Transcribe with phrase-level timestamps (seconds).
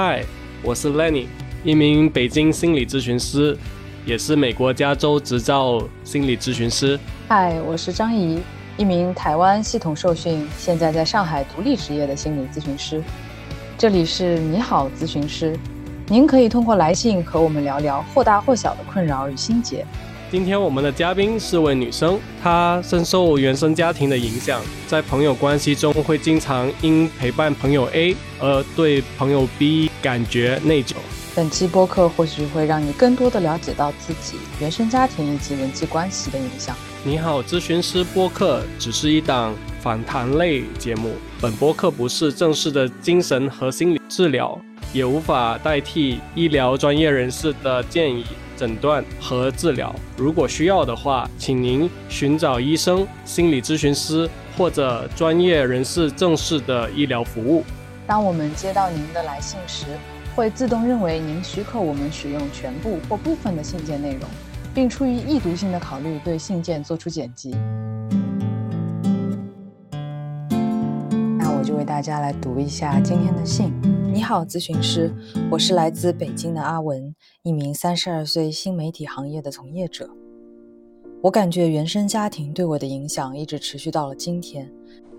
[0.00, 0.24] 嗨，
[0.62, 1.26] 我是 Lenny，
[1.64, 3.58] 一名北京心理咨询师，
[4.06, 6.96] 也是美国加州执照心理咨询师。
[7.26, 8.38] 嗨，我是张怡，
[8.76, 13.02] 一名台湾系统受训，现在在上海独立执业的心理咨询师。
[13.76, 15.58] 这里是你好咨询师，
[16.06, 19.84] 您可以通过来信和我们聊聊或大或小的困扰与心结。
[20.30, 30.96] 今天我们的嘉宾是位女生，她深受原生家庭的影响，在朋友关系中会经常因陪伴朋友 A 而对朋友 B 感觉内疚。
[31.34, 36.76] 本期播客或许会让你更多的了解到自己原生家庭以及人际关系的影响。
[37.04, 44.60] 你好，咨询师播客只是一档访谈类节目，本播客不是正式的精神和心理治疗，
[44.92, 48.26] 也无法代替医疗专业人士的建议。
[48.58, 57.64] 诊断和治疗，如果需要的话，请您寻找医生、心理咨询师或者专业人士正式的医疗服务。
[58.04, 59.86] 当我们接到您的来信时，
[60.34, 64.22] 会自动认为您许可我们使用全部或部分的信件内容，
[64.74, 67.54] 并出于易读性的考虑对信件做出剪辑。
[71.38, 73.72] 那我就为大家来读一下今天的信。
[74.18, 75.14] 你好，咨询师，
[75.48, 80.10] 我是来自北京的阿文，一名三十二岁新媒体行业的从业者。
[81.22, 84.68] 我感觉原生家庭对我的影响一直持续到了今天，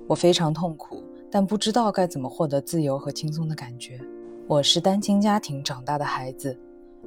[0.05, 3.97] 我非常痛苦，但不知道该怎么获得自由和轻松的感觉。
[4.49, 6.59] 我是单亲家庭长大的孩子，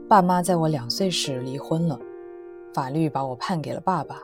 [0.09, 2.01] 爸妈在我两岁时离婚了，
[2.73, 4.23] 法律把我判给了爸爸，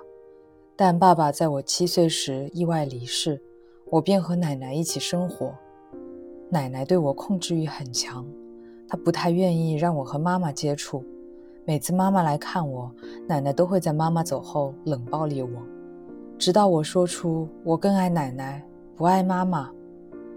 [0.75, 3.39] 但爸爸在我七岁时意外离世，
[3.91, 5.55] 我便和奶奶一起生活。
[6.51, 8.25] 奶奶对我控制欲很强，
[8.89, 11.05] 她不太愿意让我和妈妈接触。
[11.67, 12.91] 每次妈妈来看我，
[13.27, 15.51] 奶奶都会在妈妈走后冷暴力我，
[16.39, 19.71] 直到我说出我更爱奶奶，不爱妈妈，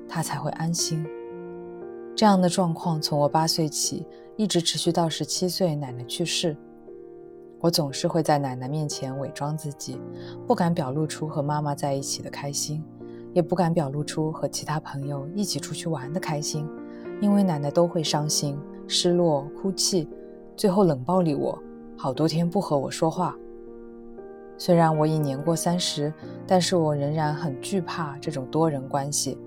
[0.09, 1.06] 她才会安心。
[2.14, 6.58] 这样的状况从我八岁起一直持续到十七岁，奶奶去世。
[7.62, 9.97] 我总是会在奶奶面前伪装自己，
[10.46, 12.84] 不敢表露出和妈妈在一起的开心。
[13.34, 16.68] 也不敢表露出和其他朋友一起出去玩的开心，
[17.22, 20.08] 因为奶奶都会伤心、失落、哭泣，
[20.56, 21.58] 最后冷暴力我，
[21.97, 23.36] 好多天不和我说话。
[24.58, 26.14] 虽然我已年过三十，
[26.46, 29.38] 但是我仍然很惧怕这种多人关系。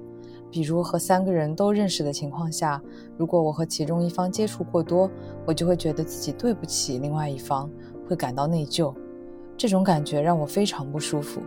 [0.50, 2.80] 比如和三个人都认识的情况下，
[3.16, 5.10] 如果我和其中一方接触过多，
[5.44, 7.68] 我就会觉得自己对不起另外一方，
[8.08, 8.94] 会感到内疚。
[9.56, 11.40] 这种感觉让我非常不舒服。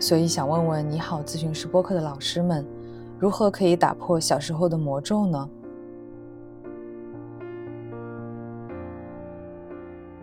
[0.00, 2.64] 所以想问问你好咨询师播客的老师们，
[3.18, 5.50] 如何可以打破小时候的魔咒呢？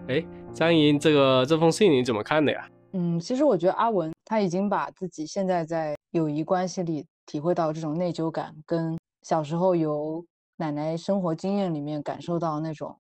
[0.07, 2.69] 哎，张莹，这个这封信你怎么看的呀？
[2.93, 10.23] 嗯，其实我觉得阿文他已经把自己现在在友谊关系里体会到这种内疚感，跟小时候由
[10.55, 12.95] 奶奶生活经验里面感受到那种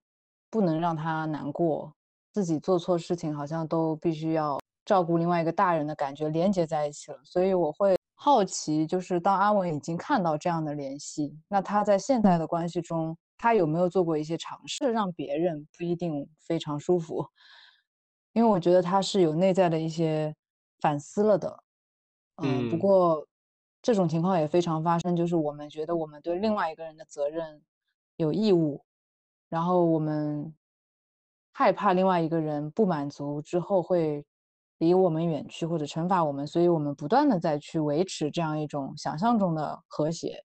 [0.49, 1.93] 不能让他难过，
[2.33, 4.59] 自己做错事情好像都必须要。
[4.85, 17.27] 照顾另外一个大人的感觉连接在一起了，所以我会好奇，就是当阿文已经看到这样的联系，那他在现在的关系中，他有没有做过一些尝试，让别人不一定非常舒服？
[18.33, 20.35] 因为我觉得他是有内在的一些
[20.79, 21.63] 反思了的。
[22.43, 23.27] 嗯，不过
[23.81, 27.59] 这种情况也非常发生，就是我们觉得我们对另外一个人的责任
[28.17, 28.83] 有义务，
[29.49, 30.53] 然后我们
[31.53, 34.23] 害怕另外一个人不满足之后会。
[34.77, 40.43] 离我们远去，或者惩罚我们，所以我们不断的在去维持这样一种想象中的和谐。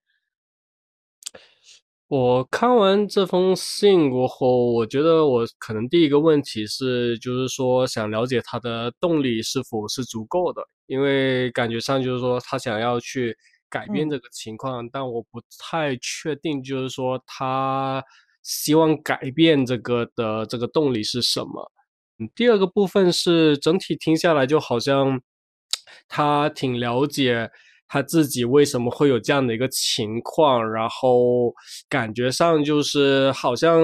[2.09, 13.37] 我看完这封信过后，我觉得我可能第一个问题是，就是说想了解他的动力是否是足够的，因为感觉上就是说他想要去
[13.69, 18.05] 改变这个情况，但我不太确定，就是说他
[18.43, 21.71] 希望改变这个的这个动力是什么。
[22.35, 25.21] 第二个部分是整体听下来就好像
[26.09, 27.51] 他挺了解
[27.89, 31.53] 他自己为什么会有这样的一个情况，然后
[31.89, 33.83] 感觉上就是好像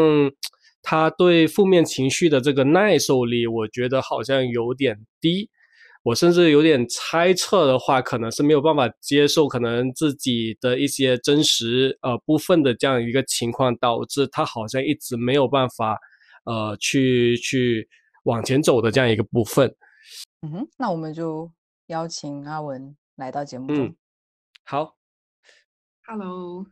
[0.83, 5.50] 他对负面情绪的这个耐受力，我觉得好像有点低。
[6.05, 15.99] 我甚至有点猜测的话，可能是没有办法接受可能自己的一些真实呃部分的这样一个情况，导致他好像一直没有办法
[16.44, 17.88] 呃去去。
[18.26, 19.73] 往前走的这样一个部分，
[20.43, 21.49] 嗯哼，那我们就
[21.87, 23.94] 邀请阿文来到节目中。
[24.64, 24.96] 好
[26.05, 26.67] ，Hello，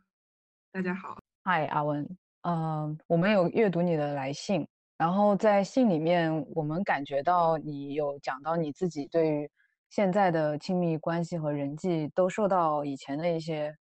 [0.73, 1.17] 大家好。
[1.45, 2.05] Hi，阿文，
[2.41, 4.67] 嗯，我们有阅读你的来信，
[4.97, 9.49] 然后在信里面，我们感觉到你有讲到你自己对于
[9.89, 13.73] 现在的亲密关系和人际都受到以前的一些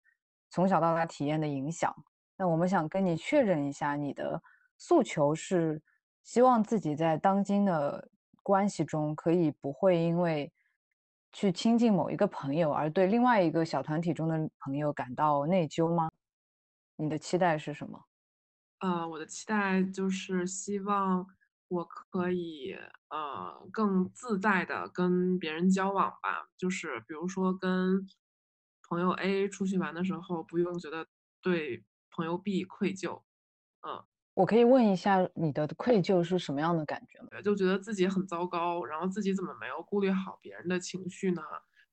[0.51, 1.91] 从小到大体验的影响，
[2.37, 4.39] 那我们想跟你确认一下，你的
[4.77, 5.81] 诉求是
[6.23, 8.09] 希望自己在当今的
[8.41, 10.51] 关系中，可以不会因为
[11.31, 16.09] 去亲近某一个朋友，而对另外一个小团体中的朋友感到内疚吗？
[16.95, 18.05] 你的期待是什么？
[18.79, 21.25] 呃，我的期待就是希望
[21.69, 22.75] 我可以
[23.09, 28.05] 呃更自在的跟别人交往吧，就是比如说跟
[28.89, 31.07] 朋友 A 出去玩的时候，不用觉得
[31.41, 33.23] 对朋友 B 愧疚，
[33.87, 34.03] 嗯，
[34.33, 37.27] 我可以问一下你的愧疚是什么样的感觉吗？
[37.43, 41.41] 就觉得自己很糟糕，然后自己怎么没有顾虑好别人的情绪呢？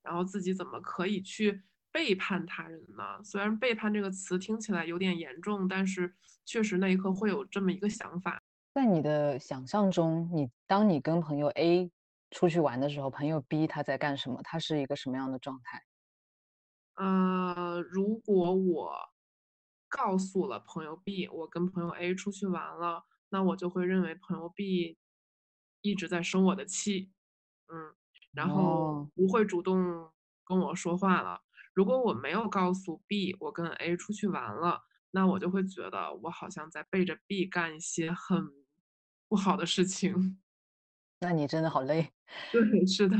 [0.01, 1.61] 然后自己怎么可以去
[1.91, 3.23] 背叛他人呢？
[3.23, 6.15] 虽然“背叛”这个词听起来有点严重，但是
[6.45, 8.41] 确实那一刻会有这么一个想法。
[8.73, 11.91] 在你的想象中，你当你跟朋友 A
[12.31, 14.41] 出去玩的时候，朋友 B 他在干什么？
[14.43, 15.83] 他是一个什么样的状态？
[16.95, 18.93] 呃，如果我
[19.91, 24.97] 告诉了朋友 B 我跟朋友 A 出去玩了，那我就会认为朋友 B
[25.81, 27.11] 一直在生我的气，
[27.67, 27.93] 嗯，
[28.31, 30.09] 然后不会主动
[30.45, 31.41] 跟我说话了。
[31.73, 38.49] 如果我没有告诉 B 我跟 A 出去玩了，那我就会觉得我好像在背着 B 干一些很
[39.27, 40.39] 不好的事情。
[41.19, 42.13] 那你真的好累。
[42.51, 43.17] 对，是的。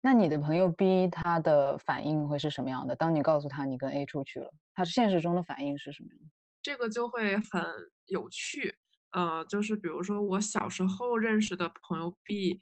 [0.00, 2.94] 那你的朋友 B 他的反应会是什么样的？
[2.94, 6.30] 当你告诉他你跟 A 出去了，他现实中的反应是什么样的？
[6.62, 7.62] 这个就会很
[8.06, 8.76] 有趣，
[9.10, 12.60] 呃，就是比如说我小时候认识的朋友 B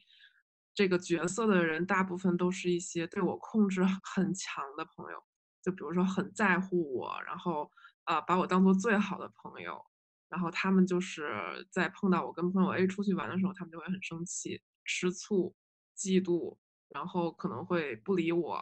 [0.74, 5.22] 这个角色的人，大部分都是一些对我控制很强的朋友，
[5.62, 7.70] 就比如说很在乎我，然后
[8.04, 9.78] 啊把我当做最好的朋友，
[10.30, 15.54] 然后他们就是在碰到我跟朋友 A 出去玩的时候，他们就会很生气、吃醋、
[15.94, 16.56] 嫉妒。
[16.90, 18.54] 然后可能会不理我，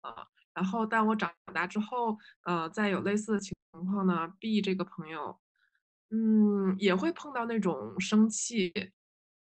[0.00, 5.38] 啊，然后但我长大之后，呃，再有类似的情况呢，B 这个朋友，
[6.10, 8.72] 嗯，也会碰到那种生气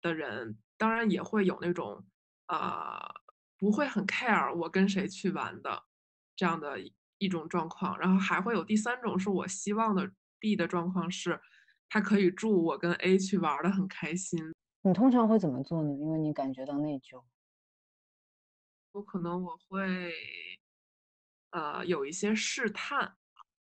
[0.01, 2.05] 的人，当然也会有那种，
[2.47, 3.13] 啊，
[3.57, 5.83] 不会很 care 我跟谁去玩的
[6.35, 6.77] 这样的
[7.17, 11.39] 一种状况，然后还会有第三种是我希望的 B 的状况是，
[11.89, 14.53] 他可以祝我跟 A 去玩的很开心。
[14.81, 15.93] 你通常会怎么做呢？
[15.93, 17.23] 因为你感觉到内疚。
[18.94, 20.13] 我可能我会，
[21.50, 23.16] 呃，有一些试探，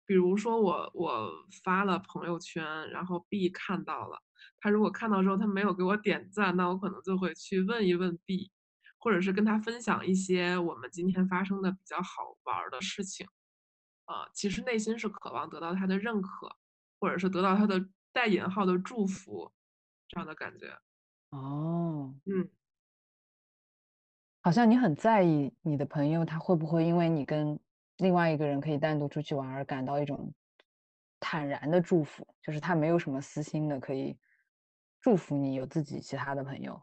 [0.07, 1.33] 比如说我我
[1.65, 4.23] 发了朋友圈，然后 B 看到了，
[4.61, 8.53] 他如果看到之后他没有给我点赞，那我可能就会去问一问 B，
[8.99, 13.27] 或者是跟他分享一些我们今天发生的比较好玩的事情，
[14.05, 16.57] 啊，其实内心是渴望得到他的认可，
[17.01, 19.53] 或者是得到他的带引号的祝福，
[20.07, 20.79] 这样的感觉。
[21.31, 22.49] 哦，嗯。
[24.47, 27.59] 好像你很在意你的朋友，他会不会因为你跟
[27.97, 30.33] 另外一个人可以单独出去玩而感到一种
[31.19, 34.17] 坦然的祝福，就是他没有什么私心的，可以
[35.01, 36.81] 祝福你有自己其他的朋友。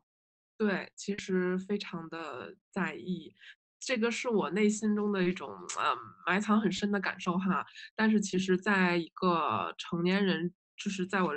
[0.57, 3.33] 对，其实非常的在意，
[3.80, 5.50] 这个是我内心中的一种
[5.80, 7.66] 嗯埋藏很深的感受哈。
[7.95, 11.31] 但是其实，在一个成年人，就是在我。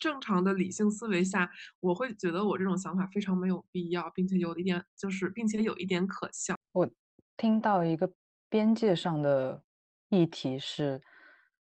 [0.00, 6.54] 正常的理性思维下，我会觉得我这种想法非常没有必要，并且有一点就是，并且有一点可笑。
[6.72, 6.88] 我
[7.36, 8.10] 听到一个
[8.48, 9.62] 边界上的
[10.08, 11.00] 议题是，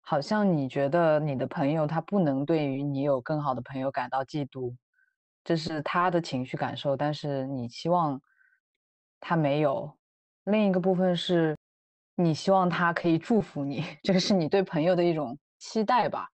[0.00, 4.74] 好像你觉得你的朋友他不能对于你有更好的朋友感到嫉妒，
[5.44, 8.20] 这是他的情绪感受，但是你希望
[9.20, 9.96] 他没有。
[10.44, 11.56] 另一个部分是，
[12.16, 16.28] 你希望他可以祝福你， 这个是你对朋友的一种期待吧？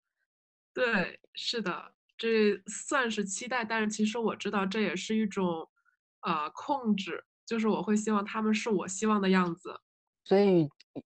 [0.78, 5.68] 对，是的，这算是期待，但是其实我知道这也是一种，
[6.20, 9.80] 啊，控制，就是我会希望他们是我希望的样子。
[10.24, 10.68] 所以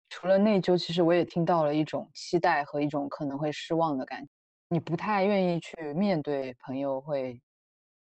[0.08, 4.30] 除了内疚，其实我也听到了一种期待和一种可能会失望的感觉。
[4.70, 7.38] 你不太愿意去面对朋友会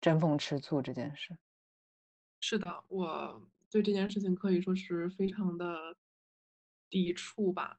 [0.02, 1.38] 争风吃醋这件事。
[2.40, 3.40] 是的，我
[3.70, 5.96] 对这件事情可以说是非常的
[6.90, 7.78] 抵触吧。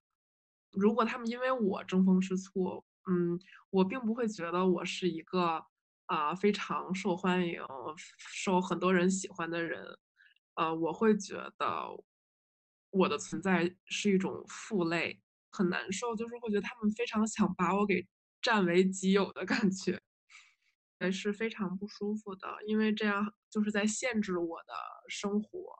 [0.70, 3.38] 如果他们因为我争风吃醋，嗯，
[3.70, 5.64] 我并不会觉得我是一个
[6.06, 7.60] 啊非常受欢迎、
[8.16, 9.84] 受很多人喜欢的人，
[10.54, 12.04] 呃，我会觉得
[12.90, 18.06] 我的存在是一种负累，很难受，就是会觉得他们非常想把我给
[18.40, 20.00] 占为己有的感觉，
[21.00, 24.74] 也是非常不舒服的，因为这样就是在限制我的
[25.08, 25.74] 生活。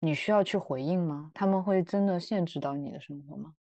[0.00, 1.32] 你需要去回应吗？
[1.34, 3.54] 他们会真的限制到你的生活吗？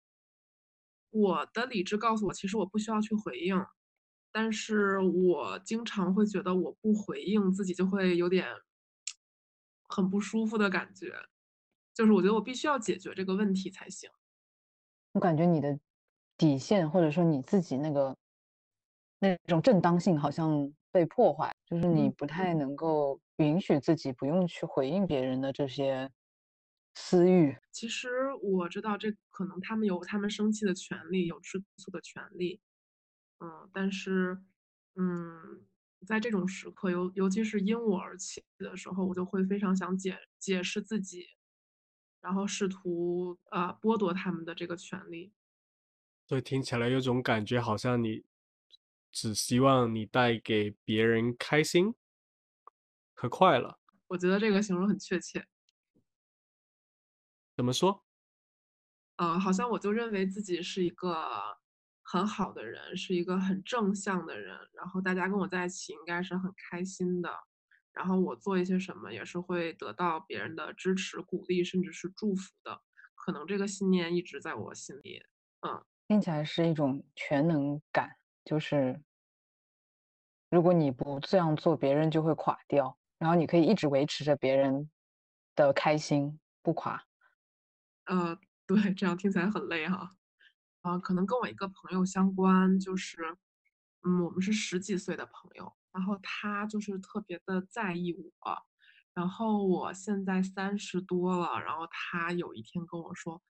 [1.15, 3.57] 我的理智告诉我，其实我不需要去回应，
[4.33, 8.47] 但是我经常会觉得我不回应自己就会有点
[9.89, 11.13] 很不舒服的感觉，
[11.95, 14.11] 就是我觉得我必须要解决这个问题才行。
[15.13, 15.79] 我感觉你的
[16.37, 18.17] 底线，或者说你自己那个
[19.21, 22.53] 那种正当性好像被破坏，就是你不太。
[22.55, 26.09] 能够允许自己不用去回应别人的这些
[26.97, 27.57] 私欲。
[27.73, 28.09] 其实
[28.43, 32.61] 我知道，这可能他们有他们生气的权利，有吃醋的权利，
[33.41, 34.39] 嗯，但是，
[34.97, 35.67] 嗯。
[36.07, 41.25] 在这种时刻，尤尤其是因我而起的时候，我就会非常想解解释自己，
[42.21, 45.33] 然后试图啊剥夺他们的这个权利。
[46.29, 48.25] 所以听起来有种感觉，好像你
[49.13, 51.95] 只希望你带给别人开心
[53.15, 53.79] 和快乐。
[54.11, 55.47] 我觉得这个形容很确切。
[57.57, 58.05] 怎么说？
[59.17, 61.59] 呃，好像我就认为自己是一个。
[62.07, 67.31] 很好的人，是一个很正向的人，然后大家跟我在一起应该是很开心的，
[67.95, 72.79] 然后我做一些什么也是会得到别人的支持、鼓励，甚至是祝福的。
[73.15, 75.23] 可能这个信念一直在我心里。
[75.67, 78.11] 嗯，听起来是一种全能感，
[78.45, 79.03] 就是
[80.51, 84.91] 如果你不这样做，别人就会垮掉，然后你可以一直维持着别人
[85.57, 87.03] 的开心不垮。
[88.07, 90.17] 呃，对，这样听起来很累哈。
[90.83, 93.37] 啊，可能跟我一个朋友相关，就是，
[94.03, 98.63] 嗯，我们是十几岁的朋友，然后他就是特别的在意我，
[99.15, 103.43] 然后我现在三十多了，然后他有一天跟我说，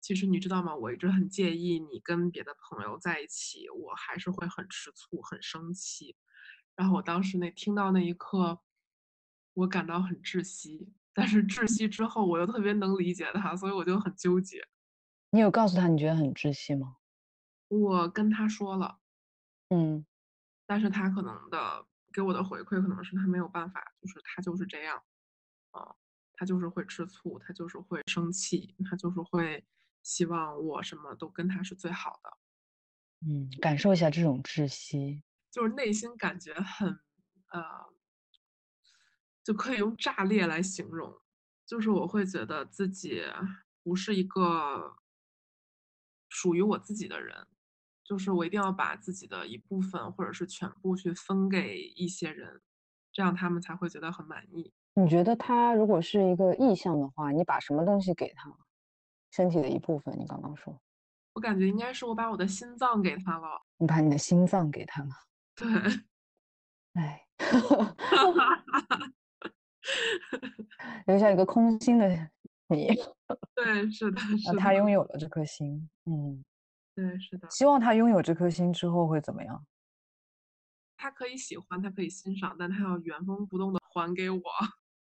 [0.00, 0.76] 其实你知道吗？
[0.76, 6.16] 我一直很介意你跟别的朋友在一起，我还是会很吃醋、很生气。
[6.76, 8.60] 然后我当时那听到那一刻，
[9.54, 14.66] 我感到很窒息，但是窒息之后，我又特别能理解他，所以我就很纠结。
[15.30, 16.96] 你有告诉他你觉得很窒息吗？
[17.68, 18.98] 我跟他说了，
[19.70, 20.04] 嗯，
[20.66, 25.02] 但是他可能的给我的回馈可能是他没有办法，就是他就是这样，
[25.70, 25.94] 啊，
[26.34, 29.64] 他就是会吃醋，他就是会生气，他就是会
[30.02, 32.38] 希望我什么都跟他是最好的。
[33.26, 36.88] 嗯，感受一下这种窒息，就是内心感觉很，
[37.48, 37.62] 呃，
[39.44, 41.20] 就可以用炸裂来形容，
[41.64, 43.22] 就是我会觉得自己
[43.84, 44.96] 不是一个。
[46.30, 47.46] 属于我自己的人，
[48.02, 52.60] 就是我一定要把自己的一部分或者是全部去分给一些人，
[53.12, 54.72] 这样他们才会觉得很满意。
[54.94, 58.52] 你觉得他如果是一个意向的话，你把什么东西给他？
[59.30, 60.12] 身体的一部分？
[60.18, 60.76] 你刚刚说，
[61.34, 63.62] 我感觉应该是我把我的心脏给他了。
[63.78, 65.10] 你把你的心脏给他了？
[65.54, 65.68] 对。
[66.94, 67.28] 哎，
[71.06, 72.08] 留下一个空心的
[72.68, 72.88] 你。
[73.54, 74.58] 对，是的，是的。
[74.58, 76.44] 他拥有了这颗心，嗯，
[76.94, 77.48] 对，是的。
[77.50, 79.64] 希望他拥有这颗心之后会怎么样？
[80.96, 84.40] 他可以喜欢，他可以欣赏，但他要原封不动的还给我。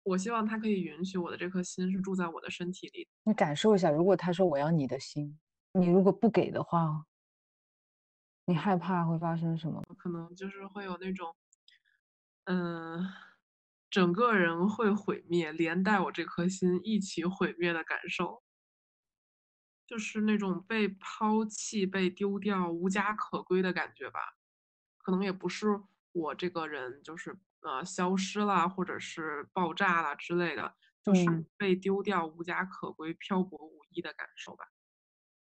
[0.04, 3.08] 我希望他可以允许我的这颗心是住在我的身体里。
[3.24, 5.38] 你感受一下，如果他说我要你的心，
[5.74, 7.06] 你如果不给的话，
[8.46, 9.82] 你害怕会发生什么？
[9.98, 11.36] 可能就是会有那种，
[12.46, 13.06] 嗯。
[13.92, 18.42] 整个人会毁灭，连带我这颗心一起毁灭的感受，
[19.86, 24.38] 就是那种被抛弃、被丢掉、无家可归的感觉吧。
[24.98, 25.68] 可能也不是
[26.14, 34.72] 我这个人就是呃消失了，或者是爆炸了之类的，就是被丢掉、无家可归、漂泊无依的感受吧。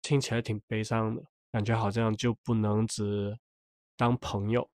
[0.03, 3.39] 听起来挺悲伤的，感觉好像就不能只
[3.97, 4.69] 当朋友，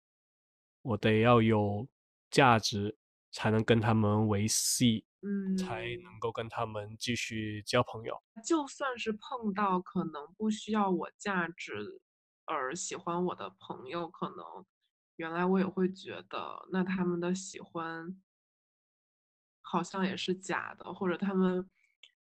[0.81, 1.89] 我得要有
[2.31, 2.97] 价值。
[3.35, 8.17] 才能跟他们维系，嗯，才能够跟他们继续交朋友。
[8.45, 11.99] 就算是碰到可能不需要我价值
[12.45, 14.65] 而喜欢我的朋友，可能
[15.17, 18.17] 原来我也会觉得，那他们的喜欢
[19.61, 21.69] 好像也是假的，或者他们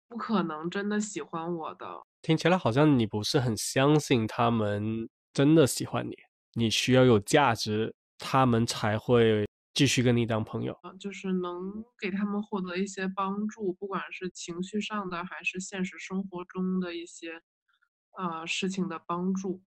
[0.06, 2.06] 不可能真的喜欢我的。
[2.22, 6.14] 听起来好像你不是很相信他们真的喜欢你，
[6.52, 9.49] 你需要有价值，他们才会。
[9.72, 17.40] 继续跟你当朋友啊，就是能给他们获得一些帮助，不管是情绪上的，还是现实生活中的一些，
[18.18, 19.62] 呃，事情的帮助，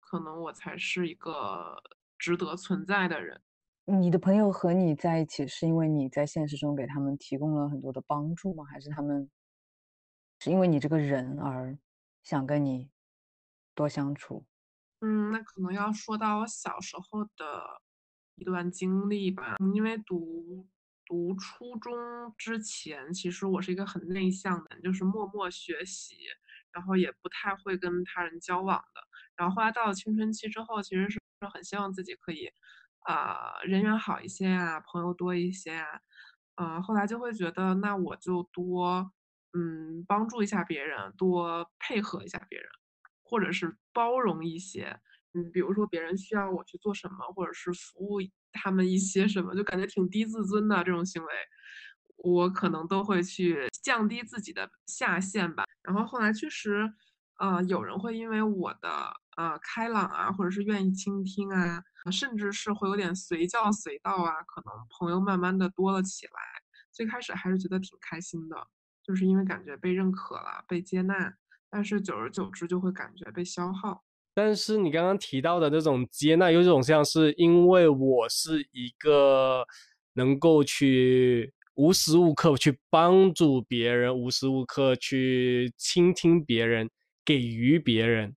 [0.00, 1.82] 可能我才是一个
[2.16, 3.42] 值得存在的人。
[3.86, 8.64] 你的朋友和你在一起，是因为你在现实中给他们提供了很多的帮助吗？
[8.64, 9.28] 还是他们
[10.38, 11.76] 是因为你这个人而
[12.22, 12.88] 想跟你
[13.74, 14.46] 多相处？
[15.00, 17.82] 嗯，那可能要说到我小时候的。
[18.36, 20.66] 一段经历吧，因为读
[21.06, 21.92] 读初中
[22.36, 26.16] 之前，其实我是一个很内向的，就是默默学习，
[26.72, 29.00] 然后也不太会跟他人交往的。
[29.36, 31.20] 然后后来到了青春期之后，其实是
[31.52, 32.48] 很希望自己可以，
[33.06, 36.00] 啊，人缘好一些啊，朋友多一些啊，
[36.56, 39.12] 嗯，后来就会觉得，那我就多，
[39.52, 42.68] 嗯，帮助一下别人，多配合一下别人。
[43.26, 45.00] 或者是包容一些。
[45.34, 48.20] 嗯，比如说别人需要我去做什么，或者是服务
[48.52, 51.28] 他们一些什么，就感觉挺低自尊的这种行为，
[52.18, 55.64] 我可能都会去降低自己的下限吧。
[55.82, 56.90] 然后后来确实，
[57.38, 66.32] 呃，有人会因为我的呃开朗啊，或者是愿意倾听啊，甚至是会有点随叫随到啊，可能朋友慢慢的多了起来。
[66.92, 68.56] 最开始还是觉得挺开心的，
[69.02, 71.34] 就是因为感觉被认可了，被接纳。
[71.68, 74.04] 但是久而久之就会感觉被消耗。
[74.34, 79.64] 但是你刚刚提到的那种接纳，有一种像是因为我是一个
[80.14, 86.90] 能够去无时无刻去帮助别人，无时无刻去倾听别人，
[87.24, 88.34] 给予别人，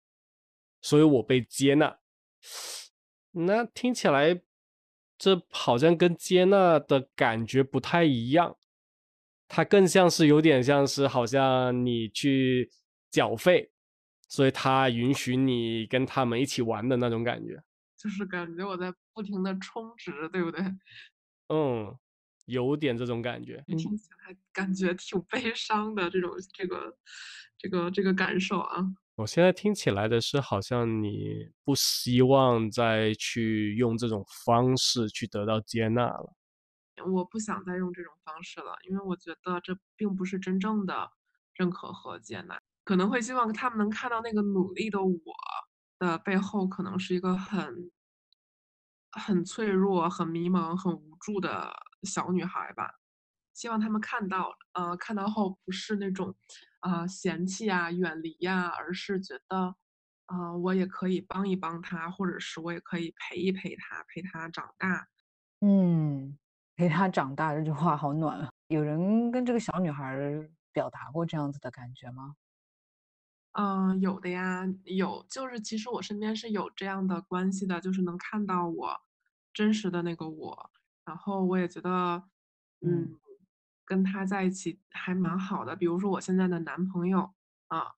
[0.81, 1.97] 所以我被接纳。
[3.31, 4.39] 那听起来，
[5.17, 8.55] 这好像跟接纳的感觉不太一样，
[9.47, 12.69] 它更像是有点像是好像你去
[13.09, 13.71] 缴费。
[14.27, 17.61] 所以他允许你跟他们一起玩的那种感觉，
[17.95, 20.61] 就是感觉我在不停的充值，对不对？
[21.49, 21.97] 嗯，
[22.45, 23.63] 有点这种感觉。
[23.67, 26.97] 听起来感觉挺悲伤的，这种这个
[27.57, 28.85] 这个这个感受啊。
[29.15, 36.33] 我现在听起来的是，好像你不希望再去用这种方式去得到接纳了。
[37.13, 41.11] 我不想再用这种方式了，因为我觉得这并不是真正的
[41.53, 42.61] 认可和接纳。
[42.87, 45.19] 可能会希望他们能看到那个努力的我
[45.99, 47.91] 的背后，可能是一个很
[49.11, 51.69] 很脆弱、很迷茫、很无助的
[52.03, 52.89] 小女孩吧。
[53.53, 56.33] 希望他们看到，呃，看到后不是那种，
[56.79, 59.75] 啊嫌弃啊、远离呀，而是觉得，
[60.27, 65.05] 啊，我也可以帮一帮他，或者是我也可以陪一陪他，陪他长大。
[65.59, 66.37] 嗯，
[66.77, 68.49] 陪他长大这句话好暖啊！
[68.69, 70.17] 有人跟这个小女孩
[70.71, 72.35] 表达过这样子的感觉吗？
[73.59, 78.95] 嗯，有的呀，有，就是其实我身边是有这样的关系的，就是能看到我
[79.51, 80.71] 真实的那个我，
[81.03, 82.23] 然后我也觉得，
[82.81, 83.17] 嗯，
[83.83, 85.75] 跟他在一起还蛮好的。
[85.75, 87.33] 比如说我现在的男朋友
[87.69, 87.95] 啊，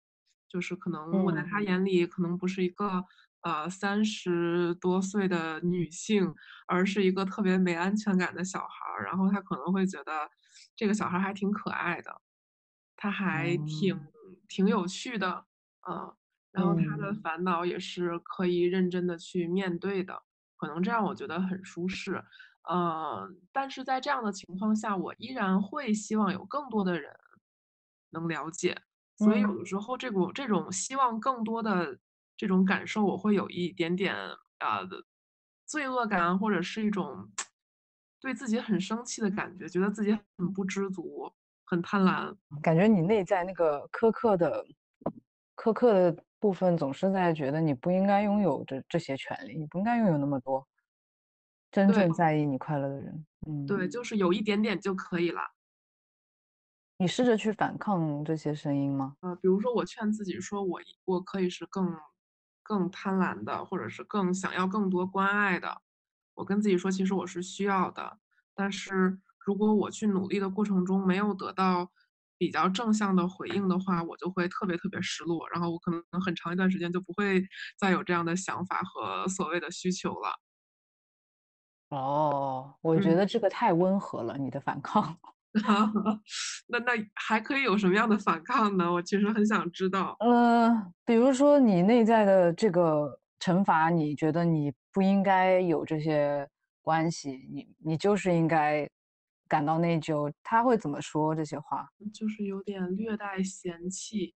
[0.48, 3.04] 就是可能我在他眼里可能不是一个
[3.42, 6.34] 呃三十多岁的女性，
[6.68, 10.30] 而是一个特别没安全感的小孩儿，然后他可能会觉得
[10.74, 12.22] 这个小孩还挺可爱的，
[12.96, 14.00] 他还挺
[14.48, 15.49] 挺有趣的。
[15.88, 16.16] 嗯，
[16.52, 20.24] 然后他的烦恼也是可以认真的去面对的，
[20.58, 22.24] 可能这样我觉得很舒适。
[22.70, 27.16] 嗯，但是在这样的情况下，我依然会希望有更多的人
[28.12, 28.78] 能了解，
[29.18, 31.98] 所以有的时候这种这种希望更多的
[32.36, 34.16] 这种感受，我会有一点点
[34.60, 34.82] 啊
[35.66, 37.32] 罪恶感，或者是一种
[38.20, 41.32] 对自己很生气的感觉，觉得自己很不知足，
[41.66, 44.66] 很贪婪，感觉你内在那个苛刻的。
[45.62, 50.66] 苛刻的部分总是在觉得你不应该拥有这这些权利，你不应该拥有那么多
[51.70, 53.26] 真正在意你快乐的人。
[53.46, 55.42] 嗯，对，就是有一点点就可以了。
[56.98, 59.18] 你试着去反抗这些声音吗？
[59.20, 61.94] 呃，比如说我劝自己说，我我可以是更
[62.64, 65.82] 更贪婪的，或者是更想要更多关爱的。
[66.36, 68.18] 我跟自己说，其实我是需要的。
[68.56, 71.92] 但是如果我去努力的过程中没有得到。
[72.40, 77.44] 比较正向的回应的话，我就会特别特别失落，然后我可能很长一段时间就不会
[77.78, 80.32] 再有这样的想法和所谓的需求了。
[81.90, 85.18] 哦，我觉得这个太温和了，你的反抗。
[86.68, 88.92] 那那还可以有什么样的反抗呢？
[88.94, 90.16] 我其实很想知道。
[90.20, 90.72] 呃，
[91.04, 96.48] 比如说你内在的这个惩罚，你觉得你不应该有这些
[96.82, 98.90] 关系，你你就是应该。
[99.50, 101.90] 感到内疚，他会怎么说这些话？
[102.14, 104.34] 就是有点略带嫌弃，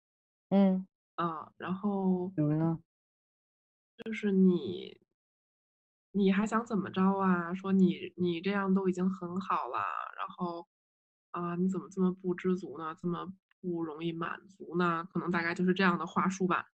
[0.51, 0.87] 嗯
[1.19, 2.81] 啊，然后比如呢？
[3.99, 5.01] 就是你，
[6.15, 7.55] 你还想怎么着啊？
[7.55, 9.79] 说你你这样都已经很好了，
[10.19, 10.67] 然后
[11.31, 12.95] 啊，你怎么这么不知足呢？
[13.01, 15.05] 这么不容易满足呢？
[15.13, 16.71] 可能大概就是这样的话术吧。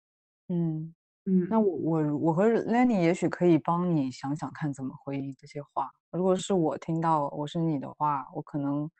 [0.48, 0.94] 嗯。
[1.26, 5.90] 嗯，那我我我和 Lenny 也许可以帮你想想看怎么回应这些话。
[6.10, 8.90] 如果是我听到我是你的话，我可能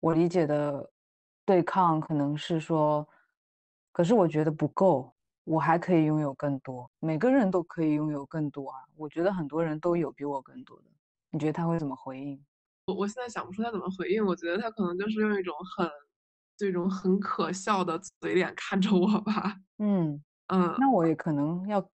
[0.00, 0.90] 我理解的
[1.44, 3.06] 对抗可能是说，
[3.92, 6.90] 可是我觉得不够，我还可以拥有更多。
[7.00, 10.84] 每个人都可以拥有更多啊，我觉得很多人都有比我更多的。
[11.30, 12.42] 你觉得他会怎么回应？
[12.86, 14.24] 我我现在想不出他怎么回应。
[14.24, 15.90] 我觉得他可能就是用一种很
[16.56, 19.58] 这种很可笑的嘴脸看着我吧。
[19.78, 20.22] 嗯。
[20.48, 21.86] 嗯，那我也可能要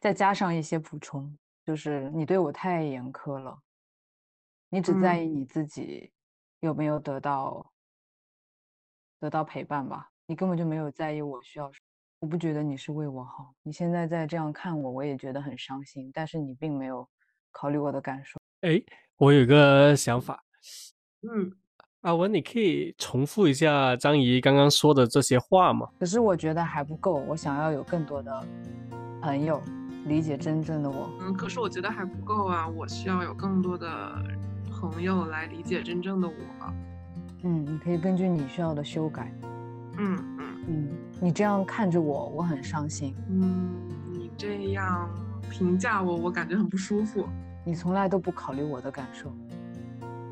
[0.00, 3.58] 再加上一些补充，就是你对我太严苛了，
[4.68, 6.12] 你只在意你自己
[6.60, 7.72] 有没有得到
[9.20, 11.84] 得到陪伴吧，你根本就没有在意我需要什么。
[12.20, 13.54] 我不觉得你是为我好。
[13.62, 16.10] 你现在在这样看我，我也觉得很伤心。
[16.12, 17.06] 但是你并没有
[17.50, 18.40] 考虑我的感受。
[18.62, 18.82] 哎，
[19.16, 20.42] 我有个想法。
[21.20, 21.54] 嗯，
[22.04, 25.88] 阿文，你可以重复一下张姨刚刚说的这些话吗？
[25.98, 28.46] 可是我觉得还不够，我想要有更多的
[29.22, 29.58] 朋友
[30.04, 31.08] 理解真正的我。
[31.22, 33.88] 嗯，可是我觉得还不够啊，我需要有更多的
[34.70, 36.34] 朋友来理解真正的我。
[37.44, 39.34] 嗯，你可以根据你需要的修改。
[39.96, 40.88] 嗯嗯嗯，
[41.22, 43.16] 你这样看着我，我很伤心。
[43.30, 43.70] 嗯，
[44.12, 45.08] 你这样
[45.50, 47.26] 评价我，我感觉很不舒服。
[47.64, 49.34] 你从来都不考虑我的感受。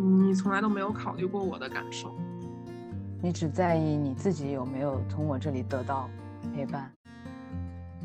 [0.02, 2.18] 你从来都没有考虑过我的感受，
[3.22, 6.10] 你只在意你自己有没有从我这里得到
[6.52, 6.92] 陪伴。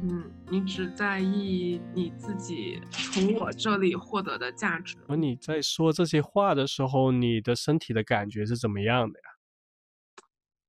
[0.03, 4.95] 嗯，你只在意你自己从我这里获得的价值。
[5.07, 9.25] 而你在说这些话的时候，你的身体的感觉是怎么样的呀？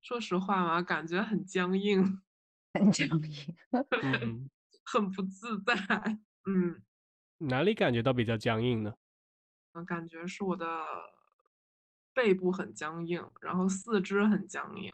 [0.01, 2.23] 说实话嘛，感觉很僵硬，
[2.73, 3.55] 很僵硬，
[4.83, 5.77] 很不自在。
[6.47, 6.81] 嗯，
[7.37, 8.95] 哪里感觉到比较僵硬呢？
[9.75, 10.65] 嗯，感觉是我的
[12.19, 14.93] 背部很僵硬，然后四肢很僵硬。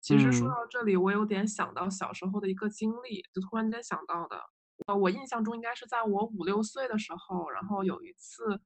[0.00, 4.42] 其实说到这里，我有点想到小时候的一个经历，就突然间想到的。
[4.88, 8.60] 呃，我印象中应该是在我五六岁的时候，然后有一次，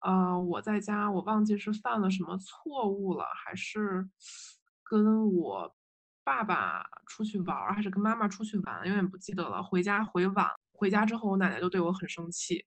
[0.00, 4.10] 呃，我在家，我忘记是犯了什么错误了，还是
[4.82, 5.72] 跟我
[6.24, 9.62] 爸爸出去玩，还是跟妈妈出去玩，有点不记得了。
[9.62, 12.66] 回家回晚，回家之后，我奶奶就对我很生气，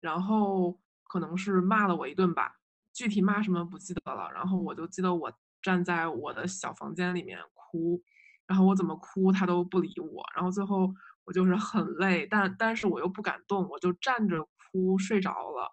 [0.00, 0.78] 然后。
[1.10, 2.57] 可能是骂了我一顿吧，
[2.98, 4.28] 具体骂什么不记得了。
[4.34, 5.32] 然后我就记得我
[5.62, 8.02] 站在我的小房间里面哭，
[8.44, 10.24] 然后我怎么哭他都不理我。
[10.34, 10.92] 然后最后
[11.24, 15.70] 我就是很累，但但是我又不敢动，我就站着哭睡着了，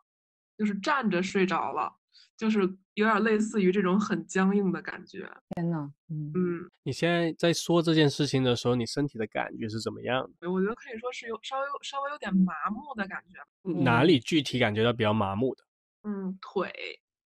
[0.55, 1.91] 就是站着睡着了，
[2.38, 2.59] 就是
[2.93, 5.27] 有点类似于这种很僵硬的感觉。
[5.55, 10.51] 天呐，嗯嗯，你现在在说这件事情的时候，你身体的感觉是怎么样的？
[10.51, 13.39] 我觉得可以说是有稍微稍微有点麻木的感觉。
[13.83, 15.63] 哪里具体感觉到比较麻木的？
[16.03, 16.71] 嗯，腿，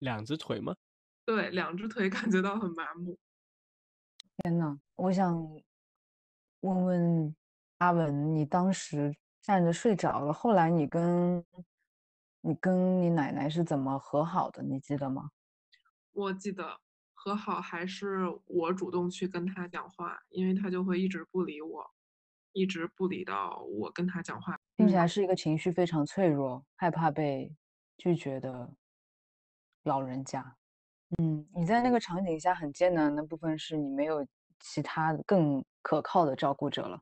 [0.03, 0.75] 两只腿吗？
[1.25, 3.17] 对，两只腿感觉到很麻木。
[4.39, 5.33] 天呐，我想
[6.61, 7.37] 问问
[7.79, 11.45] 阿文，你当时站着睡着了，后来你跟
[12.41, 14.63] 你跟你奶奶是怎么和好的？
[14.63, 15.31] 你记得吗？
[16.13, 16.81] 我记得
[17.15, 21.91] 和好还是我主动去跟他讲话，因为他就会一直不理我。
[22.55, 27.55] 一直不理到我跟他讲话，听起来是一个情绪非常脆弱、害怕被
[27.97, 28.71] 拒绝的
[29.85, 30.57] 老人家。
[31.19, 34.27] 嗯，你在那个场景下很艰难的部分是你没有
[34.61, 37.01] 其他更可靠的照顾者了，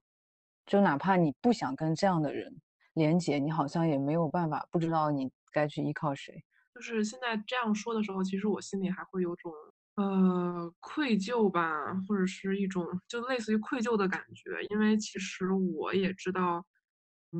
[0.67, 2.61] 就哪怕你不想跟这样的人
[2.95, 6.43] 连接，你好像也没有办法，不知道你该去依靠谁。
[6.75, 9.53] 就是现在这样说的时候，其实我心里还会有种。
[9.97, 16.65] 呃，愧疚吧，或者是一种就类似于愧疚的感觉，因为其实我也知道，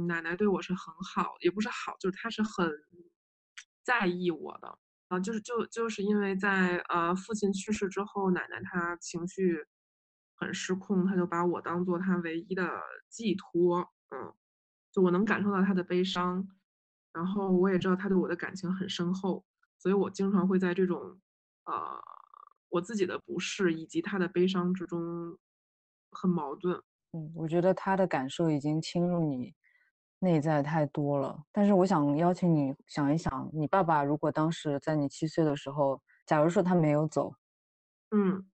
[0.09, 2.69] 奶奶对我是很好，也不是好，就是她是很
[3.83, 4.79] 在意我的
[5.11, 9.59] 啊，就是就就是因为在呃父亲去世之后，奶奶她情绪
[10.37, 14.33] 很失控，她就把我当做她唯一的寄托，嗯，
[14.93, 16.47] 就我能感受到她的悲伤，
[17.13, 19.45] 然后我也知道她对我的感情很深厚，
[19.79, 21.21] 所以我经常会在这种
[21.65, 21.75] 呃。
[22.73, 25.37] 我自己的不适以及他的悲伤之中，
[26.13, 26.81] 很矛盾。
[27.11, 29.53] 嗯，我觉得他的感受已经侵入你
[30.21, 31.43] 内在太多了。
[31.51, 37.35] 但是我想邀请你想一想，你爸爸如果当时在你七岁的时候，假如说他没有走，
[38.13, 38.47] 嗯，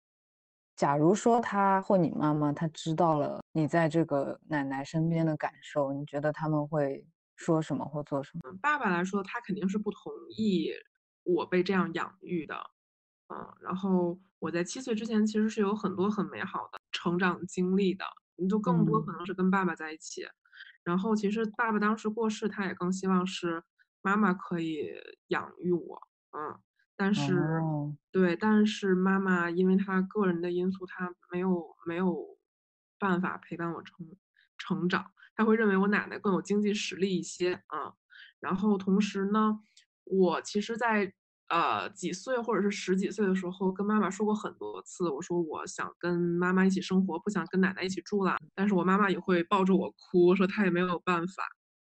[0.77, 7.05] 假如说他或你妈妈他知道了你在这个奶奶身边的感受，你觉得他们会
[7.37, 8.57] 说什么或做什么？
[8.63, 10.71] 爸爸来说，他肯定是不同意
[11.25, 12.55] 我被这样养育的。
[13.29, 18.05] 嗯，然后我在七岁之前其实是有很多很美好的成长经历的，
[18.37, 20.23] 你就更多可能是跟爸爸在一起。
[20.85, 23.63] 然后其实爸爸当时过世，他也更希望是
[24.03, 24.91] 妈妈可以
[25.29, 26.01] 养育我，
[26.37, 26.59] 嗯，
[26.97, 27.35] 但是
[28.13, 32.39] 对，但是妈妈因为她个人的因素，她没有没有
[32.99, 33.97] 办法陪伴我成
[34.59, 37.95] 成长，他会认为我奶奶更有经济实力一些，啊，
[38.41, 39.59] 然后同时呢，
[40.05, 41.13] 我其实，在。
[41.49, 48.37] 呃，几岁或者是十几岁的时候，跟妈妈说过很多次，我说我想跟妈妈一起生活，不想跟奶奶一起住了。
[48.55, 51.45] 但是我妈妈也会抱着我哭，说她也没有办法，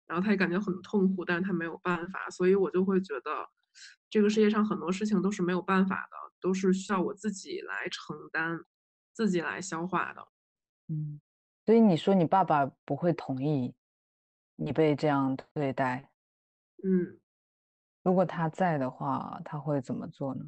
[0.05, 2.29] 然后她也感觉很痛苦，但是她没有办法。
[2.29, 3.47] 所以我就会觉得，
[4.09, 8.59] 这个世界上很多事情都是没有办法的，都是需要我自己来承担，
[9.13, 10.27] 自己来消化的。
[10.89, 11.19] 嗯，
[11.65, 13.73] 所以你说你爸爸不会同意
[14.55, 16.12] 你被这样对待？
[16.83, 17.18] 嗯。
[18.10, 20.43] 如果他在的话，他会怎么做呢？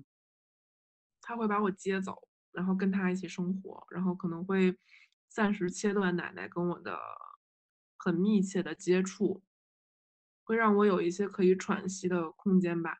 [1.21, 4.76] 他会把我接走，然后跟他一起生活，然后可能会
[5.30, 6.97] 暂时切断奶奶跟我的
[7.97, 9.43] 很密切的接触，
[10.43, 12.97] 会让我有一些可以喘息的空间吧。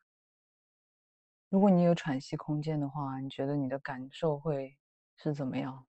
[1.50, 4.78] 如果你有喘息空间的话，你觉得你的感受会
[5.16, 5.86] 是怎么样？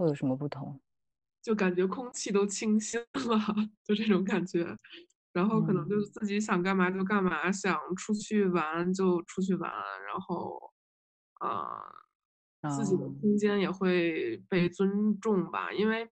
[0.00, 0.80] 会有什么不同？
[1.44, 3.38] 就感觉空气都清新了，
[3.84, 4.76] 就这种感觉。
[5.36, 9.70] 然后可能就是自己想干嘛就干嘛，想出去玩就出去玩，
[10.06, 10.58] 然后，
[11.40, 15.70] 呃，自己的空间也会被尊重吧。
[15.70, 16.08] 因为，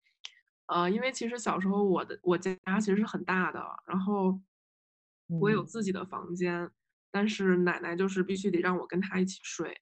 [0.66, 4.40] 呃，因为其实小时候我的我家其实是很大的，然后
[5.40, 6.68] 我有自己的房间，
[7.12, 9.80] 但是奶奶就是必须得让我跟她一起睡，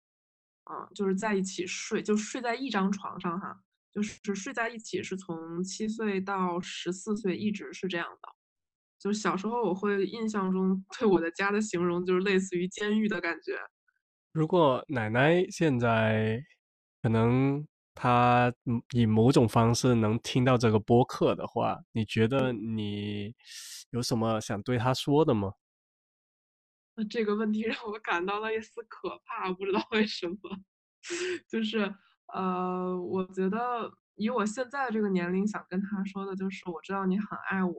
[0.71, 8.34] 嗯，就是在一起睡，就睡在一张床上哈，就是睡在一起，是从七岁到十四岁一直是这样的。
[8.99, 13.59] 就是小时候，我会印象中对我的家的形容就是类似于监狱的感觉。
[14.33, 16.43] 如果奶奶现在
[17.03, 18.53] 可能她
[18.93, 23.35] 以某种方式能听到这个播客的话，你觉得你
[23.91, 25.53] 有什么想对她说的吗？
[26.97, 30.37] 那这个问题让我感到了一丝可怕，不知道为什么。
[31.49, 31.95] 就是
[32.33, 37.73] 呃，我觉得以我现在这个年龄想跟她说的就是，我知道你很爱我。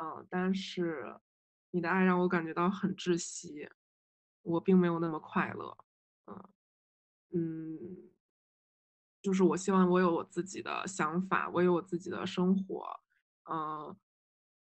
[0.00, 1.14] 嗯，但是
[1.72, 3.68] 你的爱让我感觉到很窒息，
[4.42, 5.76] 我并没有那么快乐。
[6.26, 6.48] 嗯
[7.32, 8.10] 嗯，
[9.20, 13.00] 就是我希望我有我自己的想法，我有我自己的生活。
[13.50, 13.94] 嗯，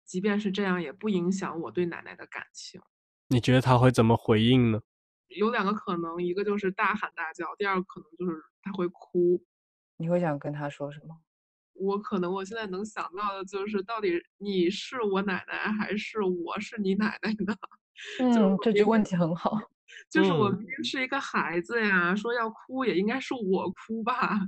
[0.06, 2.82] 即便是这样，也不影响我对奶奶的感情。
[3.28, 4.82] 你觉得他会怎么回应呢？
[5.28, 9.44] 有两个可能，一个就是大喊大叫，第二个可能就是他会哭。
[9.98, 11.25] 你会想跟他说什么？
[11.76, 17.56] 我可能我现在能想到的就是，到底你是我奶奶还是我是你奶奶呢？
[18.20, 19.58] 嗯，这句问题很好。
[20.10, 24.40] 就是我明明是一个孩子呀，说要哭也应该是我哭吧？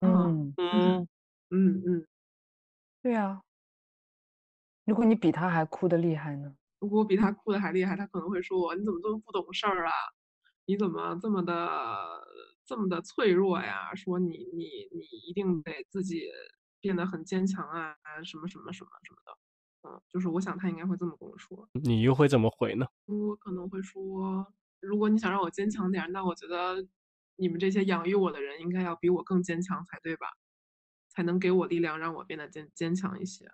[0.00, 1.06] 嗯嗯
[1.50, 2.06] 嗯嗯，
[3.02, 3.42] 对呀。
[4.86, 6.54] 如果你比他还哭的厉害呢？
[6.80, 9.92] 如果我比他哭的还厉害，他可能会说我你怎么这么不懂事儿啊？
[10.66, 12.22] 你怎么这么的
[12.64, 13.94] 这么的脆弱呀？
[13.94, 16.28] 说你你你一定得自己。
[16.80, 21.68] 变得很坚强啊，什么什么什么什么的，嗯，就是我想他应该会这么跟我说。
[21.72, 22.86] 你又会怎么回呢？
[23.06, 24.46] 我可能会说，
[24.80, 26.86] 如果你想让我坚强点，那我觉得
[27.36, 30.26] 你们这些养育我的人应该要比我更坚强才对吧？
[31.08, 33.50] 才能给我力量，让我变得坚坚强一些。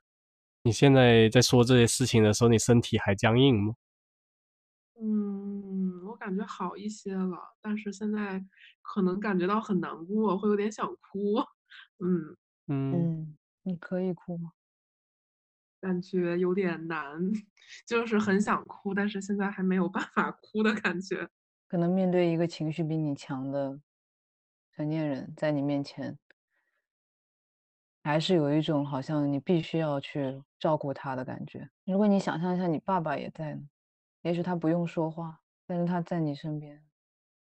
[0.63, 3.75] 你现在在说这些事情的时候，你身体还僵硬吗？
[5.01, 8.45] 嗯，我感觉好一些了，但是现在
[8.83, 11.37] 可能感觉到很难过，会有点想哭。
[12.05, 12.37] 嗯。
[12.69, 14.53] 嗯，你可以哭吗？
[15.81, 17.21] 感觉有点难，
[17.87, 21.29] 就是很想哭，但是现在还没有办法哭的感觉。
[21.69, 23.81] 可能面对一个情绪比你强的
[24.75, 26.19] 成年人，在你面前，
[28.03, 31.69] 还是有一种好像你必须要去照顾他的感觉。
[31.85, 33.69] 如果你想象一下，你爸爸也在呢，
[34.23, 36.83] 也许他不用说话，但是他在你身边。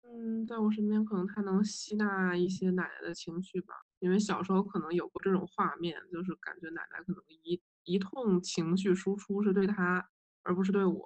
[0.04, 3.74] 嗯，在我身边，可能他能吸纳一些奶奶的情绪吧。
[4.02, 10.04] 因为小时候可能有过这种画面，就是感觉奶奶可能一一通情绪输出是对他，
[10.42, 11.04] 而不是对我，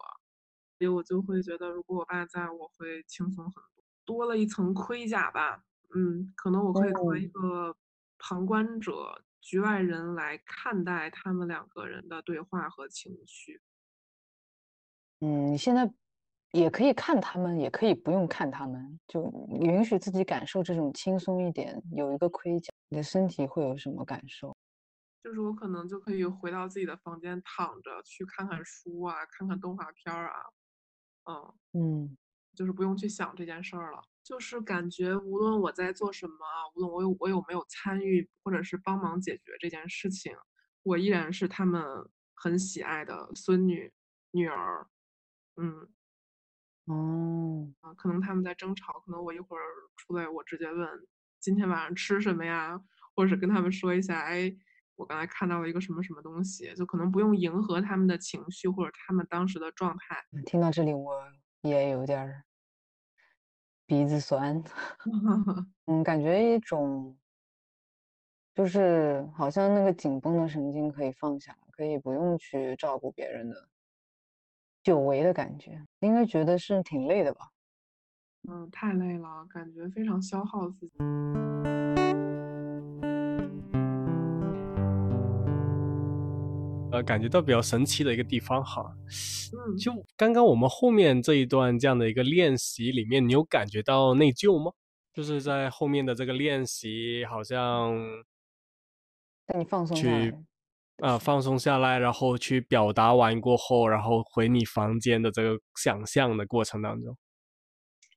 [0.79, 5.63] 所以我就会觉得，如果我爸在，我会轻松很多，多了一层盔甲吧。
[5.95, 7.77] 嗯，可能我可以作为一个
[8.19, 13.61] 旁观者、局外人来看待他们两个人的对话和情绪。
[15.21, 15.93] 嗯，你现在。
[16.53, 19.31] 也可以看他们，也可以不用看他们，就
[19.61, 21.83] 允许自己感受这种轻松一点。
[21.93, 24.57] 有一个盔甲，你的身体会有什么感受？
[25.23, 30.39] 就是我可能就可以回到自己的房间躺着，去看看书啊，看看动画片儿啊，
[31.25, 32.17] 嗯嗯，
[32.55, 34.01] 就是不用去想这件事儿了。
[34.23, 36.35] 就是感觉无论我在做什么，
[36.75, 40.33] 无论我有我有没有参与或者是帮忙解决这件事情，
[40.85, 41.83] 我依然是他们
[42.35, 43.93] 很喜爱的孙女
[44.31, 44.89] 女儿，
[45.57, 45.89] 嗯。
[46.87, 49.63] 哦，啊，可能他们在争吵，可能我一会儿
[49.97, 51.07] 出来，我直接问
[51.47, 52.77] 今天晚上吃什么呀，
[53.15, 54.53] 或者是跟他们说一下，哎，
[54.97, 60.21] 我刚才看到了一个什么什么东西，就可能不用迎合他们的情绪或者他们当时的状态。
[60.45, 61.23] 听到这里，我
[61.63, 62.43] 也有点
[63.87, 64.61] 鼻子酸，
[65.87, 67.17] 嗯，感觉一种
[68.53, 73.69] 就是好像那个紧绷的神经可以放下，可以不用去照顾别人的。
[74.83, 77.53] 久违的感觉，应该觉得是挺累的吧？
[78.49, 80.93] 嗯，太累了，感觉非常消耗自己。
[86.93, 88.97] 呃，感觉到比较神奇的一个地方哈，
[89.53, 94.71] 嗯，就刚刚我们后面这一段这样的一个练习里面，你有感觉到内疚吗？
[95.13, 97.93] 就是在后面的这个练习，好像
[99.47, 100.09] 等你放松去
[100.99, 107.17] 来，啊、放松下来，然后去表达完过后，然后回你房间的这个想象的过程当中。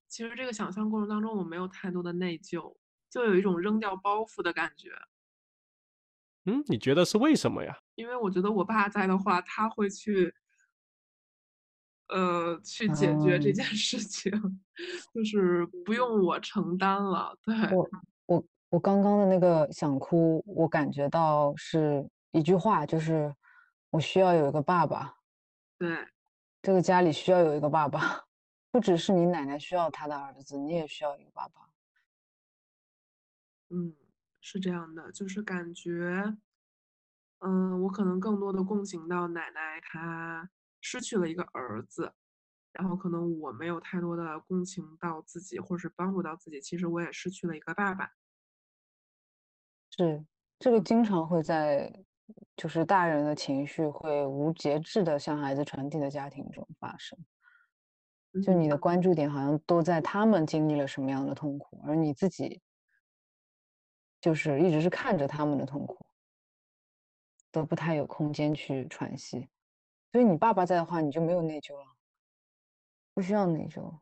[0.10, 2.76] 其实这个想象过程当中，我没有太多的内疚，
[3.10, 4.90] 就有一种扔掉包袱的感觉。
[6.46, 7.78] 嗯，你觉得是为什么呀？
[7.96, 10.34] 因为我觉得我爸在的话，他会去，
[12.08, 14.32] 呃，去解决这嗯件事情，
[15.14, 17.38] 就是不用我承担了。
[17.44, 17.90] 对，我
[18.26, 23.32] 我我刚刚的那个想哭，我感觉到是一句话，就是
[23.92, 25.14] 我需要有一个爸爸，
[25.78, 26.08] 对，
[26.64, 28.24] 这个家里需要有一个爸爸，
[28.72, 31.70] 不只是你奶奶需要她的儿子，你也需要一个爸爸。
[33.70, 33.96] 嗯，
[34.42, 36.38] 是这样的，就是感觉，
[37.40, 40.50] 嗯，我可能更多的共情到奶奶她
[40.82, 42.14] 失去了一个儿子，
[42.74, 48.12] 然后可能我没有太多的共情到自己，或者是帮助到自己，其实我也失去了一个爸爸。
[49.98, 50.26] 是，
[50.60, 51.92] 这个经常会在
[52.56, 57.18] 就是大人的情绪会无节制的向孩子传递的家庭中发生。
[58.44, 62.62] 就嗯你的关注点好像都在他们经历了什么样的痛苦，而你自己
[64.22, 66.06] 就是一直是看着他们的痛苦，
[67.52, 69.50] 都不太有空间去喘息。
[70.12, 71.86] 所以你爸爸在的话，你就没有内疚了，
[73.14, 74.00] 不需要内疚。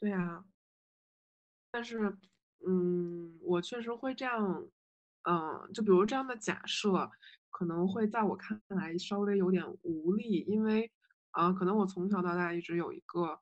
[0.00, 0.44] 对啊，
[1.70, 2.16] 但是，
[2.66, 4.68] 嗯，我确实会这样，
[5.22, 7.10] 嗯，就比如这样的假设，
[7.50, 10.90] 可能会在我看来稍微有点无力，因为，
[11.30, 13.40] 啊、可能我从小到大一直有一个，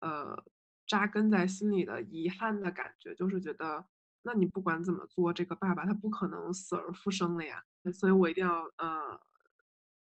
[0.00, 0.44] 呃，
[0.86, 3.86] 扎根在心里的遗憾的感觉，就是觉得，
[4.22, 9.20] 那你不管怎么做，这个爸爸他不可能死而复生了呀，所以我一定要，呃，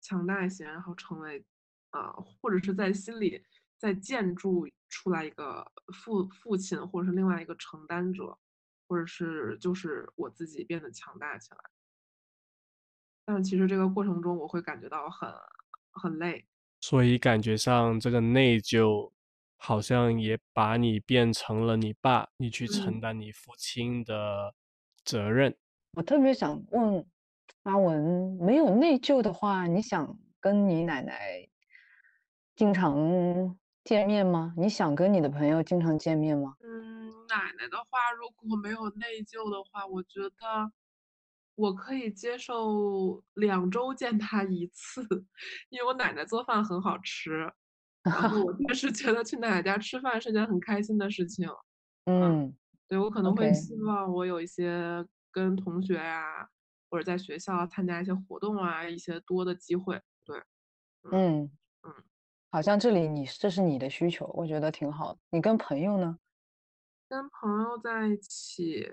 [0.01, 1.45] 强大一些，然后成为
[1.93, 3.45] 呃，或者是在心里
[3.79, 8.39] 再建筑出来一个父父亲，或者是另外一个承担者，
[8.89, 11.59] 或者是就是我自己变得强大起来。
[13.25, 15.29] 但其实这个过程中，我会感觉到很
[15.93, 16.47] 很累。
[16.81, 19.11] 所以感觉上这个内疚
[19.67, 24.55] 好像也把你变成了你爸，你去承嗯担你父亲的
[25.05, 25.57] 责任。
[25.95, 27.05] 我特别想问
[27.65, 31.49] 阿文，没有内疚的话，你想跟你奶奶
[32.55, 34.55] 经常见面吗？
[34.57, 36.55] 你想跟你的朋友经常见面吗？
[36.61, 40.71] 嗯，奶奶的话，如果没有内疚的话，我觉得
[41.57, 45.03] 我可以接受两周见她一次，
[45.71, 47.53] 因为我奶奶做饭很好吃，
[48.11, 51.49] 然后我确实觉得去奶奶家吃饭是件很开心的事情。
[52.05, 52.55] 嗯
[52.89, 56.49] 对，我可能会希望我有一些跟同学呀，
[56.89, 60.01] 或者在学校参加一些活动啊，一些多的机会。
[60.25, 60.39] 对，
[61.11, 61.51] 嗯
[61.83, 61.93] 嗯，
[62.51, 65.19] 好像这里你这是你的需求，我觉得挺好的。
[65.31, 66.19] 你跟朋友呢？
[67.09, 68.89] 跟朋友在一起，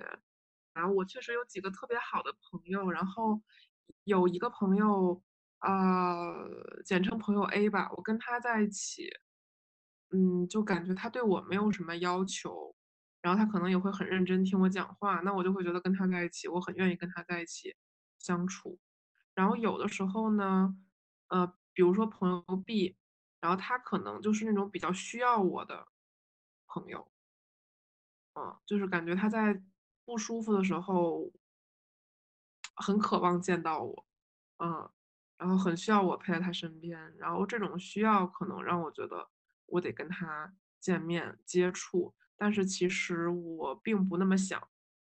[0.73, 3.41] 然后我确实有几个特别好的朋友，然后
[4.05, 5.21] 有一个朋友，
[5.63, 9.09] 呃，简称朋友 A 吧，我跟他在一起，
[10.11, 12.75] 嗯，就感觉他对我没有什么要求，
[13.21, 17.75] 然后他可能也会很认真听我讲话，那我就会觉得跟他在一起，我很愿意跟他在一起
[18.19, 18.79] 相处。
[19.35, 20.75] 然后有的时候呢，
[21.29, 22.97] 呃，比如说朋友 B，
[23.41, 25.87] 然后他可能就是那种比较需要我的
[26.67, 27.09] 朋友。
[28.35, 29.61] 嗯，就是感觉他在
[30.05, 31.31] 不舒服的时候，
[32.75, 34.05] 很渴望见到我，
[34.57, 34.89] 嗯，
[35.43, 39.27] 然后很需要我陪在他身边，然后这种需要可能让我觉得
[39.65, 44.65] 我得跟他见面接触，但是其实我并不那么想。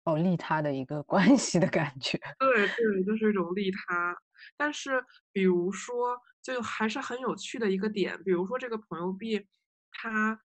[0.04, 2.16] 哦，利他的一个关系的感觉。
[2.38, 4.16] 对对，就是一种利他。
[4.56, 9.48] 但是比如说，就还是很有趣的一个点，比如说这个朋友 B，
[9.92, 10.40] 他，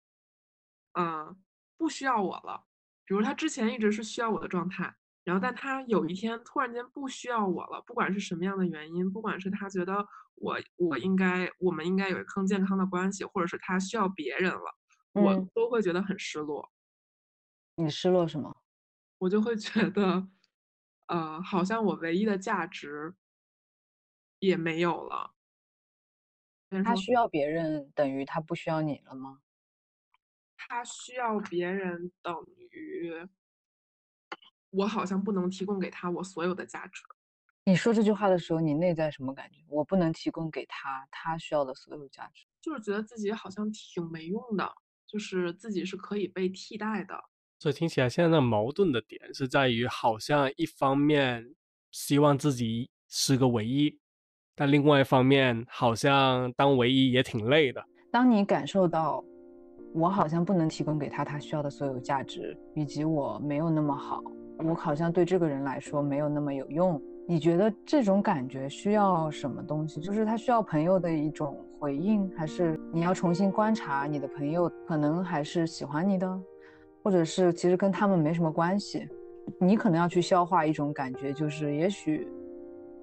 [0.94, 1.37] 呃，
[1.77, 2.64] 不需要我了。
[3.05, 14.76] 比如他之前一直是需要我的状态，然后但他有一天突然间不需要我了，不管是什么样的原因，不管是他觉得我我应该我们应该有更健康的关系，或者是他需要别人了，
[15.12, 16.70] 我嗯都会觉得很失落。
[17.76, 18.55] 你失落什么？
[19.18, 20.28] 我就会觉得，
[21.07, 23.14] 呃，好像我唯一的价值
[24.40, 25.32] 也没有了。
[26.84, 29.40] 他需要别人，等于他不需要你了吗？
[30.57, 32.34] 他需要别人，等
[32.70, 33.28] 于
[34.75, 37.03] 我好像不能提供给他我所有的价值。
[37.64, 39.61] 你说这句话的时候，你内在什么感觉？
[39.68, 42.45] 我不能提供给他他需要的所有价值。
[42.61, 44.70] 就是觉得自己好像挺没用的，
[45.07, 47.14] 就是自己是可以被替代的。
[47.59, 51.55] 所以听起来现在的矛盾的点是在于，好像一方面
[51.91, 53.99] 希望自己是个唯一，
[54.55, 57.83] 但另外一方面好像当唯一也挺累的。
[58.11, 59.25] 当你感受到
[59.95, 64.22] 我好像不能提供给他他需要的所有价值，以及我没有那么好，
[64.59, 70.00] 我好像对这个人来说没有那么有用你觉得这种感觉需要什么东西？
[70.00, 76.40] 就是他需要朋友的一种回应，还是你要重新观察你的朋友可能还是喜欢你的，
[77.02, 79.09] 或者是其实跟他们没什么关系？
[79.59, 82.28] 你可能要去消化一种感觉，就是也许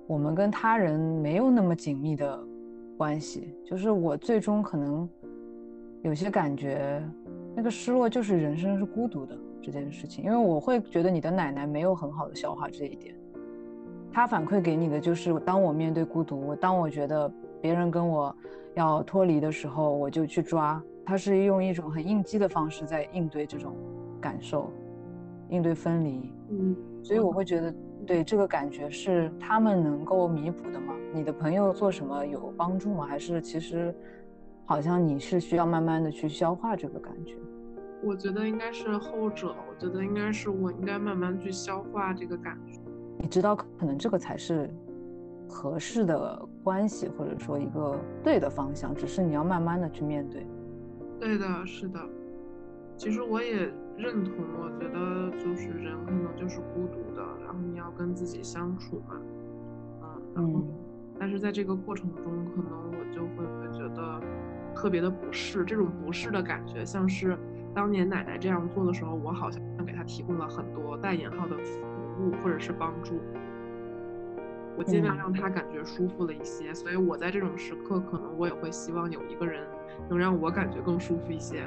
[0.07, 2.39] 我们跟他人没有那么紧密的
[2.97, 5.09] 关系，就是我最终可能
[6.03, 7.03] 有些感觉，
[7.55, 13.15] 那个失落就是人生是孤独的这件事情，因为我会觉得你的奶奶没有很好的消化这一点。
[14.11, 17.31] 她反馈给你的就是，当我面对孤独，当我觉得
[17.61, 18.35] 别人跟我
[18.73, 20.81] 要脱离的时候，我就去抓。
[21.05, 23.73] 她是用一种很应激的方式在应对这种
[24.19, 24.69] 感受，
[25.49, 26.33] 应对分离。
[26.49, 27.73] 嗯，所以我会觉得，
[28.05, 30.93] 对这个感觉是他们能够弥补的吗？
[31.13, 33.05] 你的朋友做什么有帮助吗？
[33.05, 33.95] 还是其实
[34.65, 37.35] 好像你是需要慢慢的去消化这个感觉？
[38.03, 39.55] 我觉得应该是后者。
[39.69, 42.79] 我觉得应该是我应该慢慢去消化这个感觉。
[43.17, 44.69] 你知道，可能这个才是
[45.47, 50.45] 合适的关系，或者说一个对的方向，只是你要慢慢的去面对。
[51.19, 51.99] 对的，是的。
[52.97, 59.15] 其实我也认同，我觉得就是人可能就是孤独的，然后你要跟自己相处嘛，
[60.01, 60.63] 嗯，然后，
[61.19, 62.23] 但是在这个过程中，
[62.55, 64.21] 可能我就会会觉得
[64.75, 67.35] 特别的不适，这种不适的感觉，像是
[67.73, 71.87] 当年奶奶这样做的时候，我好像给她提供了很多带引号的服务。
[72.43, 73.19] 或者是帮助，
[74.77, 79.65] 我尽量让她感觉舒服了一些，所以我在这种时刻，可能我也会希望有一个人
[80.07, 81.63] 能让我感觉更舒服一些。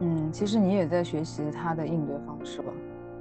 [0.00, 2.72] 嗯，其实你也在学习她的应对方式吧？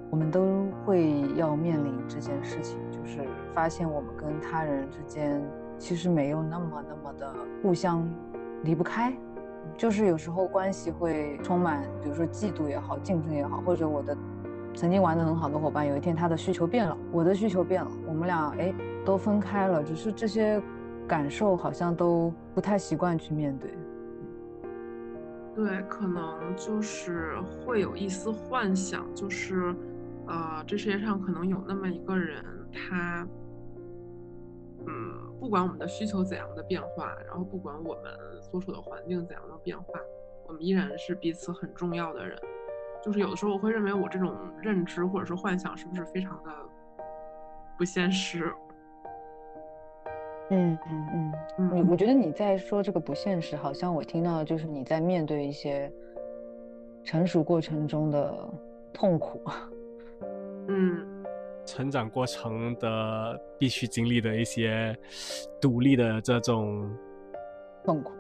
[0.09, 3.19] 我们都会要面临这件事情，就是
[3.53, 5.43] 发现我们跟他人之间
[5.77, 8.07] 其实没有那么那么的互相
[8.63, 9.13] 离不开，
[9.77, 14.17] 就是有时候关系会充满，比如说嫉妒也好，竞争也好，或者我的。
[14.73, 18.71] 曾经玩的很好的伙伴，有一天他的需求变了，我的需求变了，我们俩哎
[19.03, 20.61] 都分开了，只是这些
[21.07, 23.71] 感受好像都不太习惯去面对。
[25.55, 29.75] 对，可能就是会有一丝幻想，就是
[30.27, 33.27] 呃，这世界上可能有那么一个人，他
[34.85, 38.03] 嗯，不管我们的需求怎样的变化，然后不管我们
[38.51, 39.99] 所处的环境怎样的变化，
[40.47, 42.37] 我们依然是彼此很重要的人。
[43.03, 46.51] 就是有的时候我会认为我这种认知或者是幻想是不是非常的
[47.77, 48.51] 不现实？
[50.49, 55.91] 嗯嗯嗯，我我觉得你在说这个不现实，好像我听到就是你在面对一些
[57.03, 58.49] 成熟过程中的
[58.93, 59.41] 痛苦。
[60.69, 61.23] 嗯，
[61.65, 64.97] 成长过程的必须经历的一些
[65.61, 66.89] 独立的这种
[67.83, 68.11] 痛苦，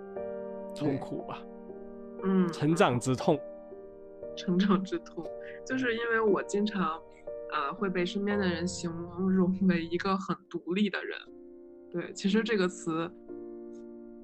[0.79, 1.41] 痛苦吧。
[2.23, 3.39] 嗯，成长之痛。
[4.37, 5.25] 成长之痛，
[5.65, 7.01] 就是因为我经常，
[7.51, 11.17] 呃，会被身边的人形容为一个很独立的人。
[11.91, 13.09] 对，其实这个词，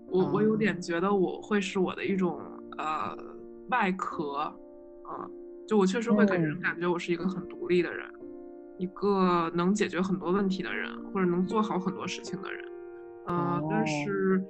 [0.08, 2.39] 我我有点觉得我会是我的一种
[2.78, 3.18] 呃
[3.72, 4.34] 外壳，
[5.04, 5.28] 啊，
[5.68, 8.08] 就我确实会给人感觉我是一个很独立的人，
[8.78, 12.64] 一个能解决很多问题的人，或者能做好很多事情的人。
[13.26, 14.43] 呃，但是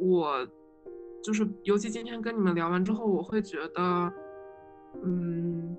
[0.00, 0.46] 我
[1.24, 4.12] 就是，尤其今天跟你们聊完之后，我会觉得。
[5.02, 5.76] 嗯，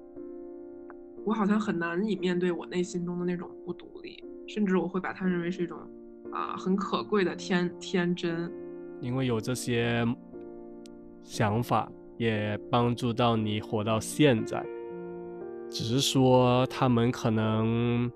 [1.25, 5.79] 我好像很难以面对我内心中的那种不独立，甚至我会把它认为是一种
[6.33, 8.51] 啊很可贵的天天真。
[8.99, 10.05] 因为有这些
[11.23, 14.65] 想法，也帮助到你活到现在。
[15.69, 18.11] 只是说他们可能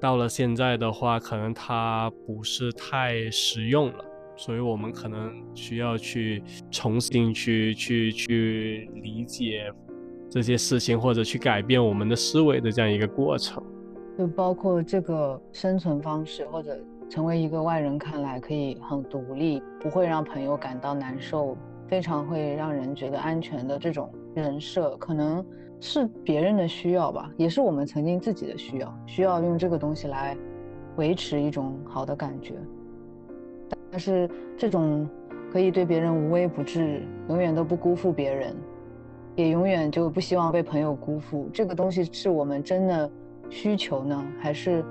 [0.00, 4.04] 到了现在的话，可能它不是太实用了，
[4.36, 9.72] 所以我们可能需要去重新去去去理解。
[10.30, 13.62] 这些事情，或者去改变我们的思维的这样一个过程，
[14.16, 16.74] 就包括这个生存方式，或者
[17.10, 21.54] 成为一个外人看来可以很独立，不会让朋友感到难受，
[21.86, 25.44] 非常会让人觉得安全的这种人设，可能
[25.80, 30.34] 是别人的需要吧，也是我们曾经自己的需要，需要用这个东西来
[30.96, 32.54] 维持一种好的感觉。
[33.92, 35.06] 但是这种
[35.52, 38.56] 可以对别人无微不至，永远都不辜负别人。
[39.36, 43.10] 也永远就不希望被朋友辜负，这个东西是我们真的
[43.48, 44.84] 需求呢，还是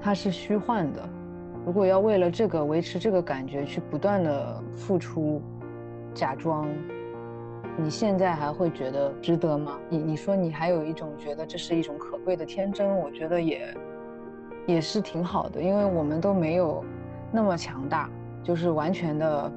[0.00, 1.08] 它是虚幻的？
[1.66, 5.42] 如果要为了这个维持这个感觉去不断的付出、
[6.14, 6.66] 假装，
[7.76, 9.78] 你现在还会觉得值得吗？
[9.90, 13.74] 你你说你还有一种觉得这是一种可贵的天真，我觉得也
[14.66, 16.82] 也是挺好的，因为我们都没有
[17.36, 18.08] 那么强大，
[18.42, 19.52] 就是完全的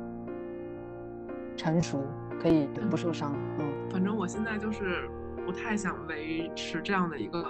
[1.56, 2.04] 成熟。
[2.42, 5.10] 可以不受伤，嗯，反正我现在就是
[5.46, 7.46] 不太想维持这样的一个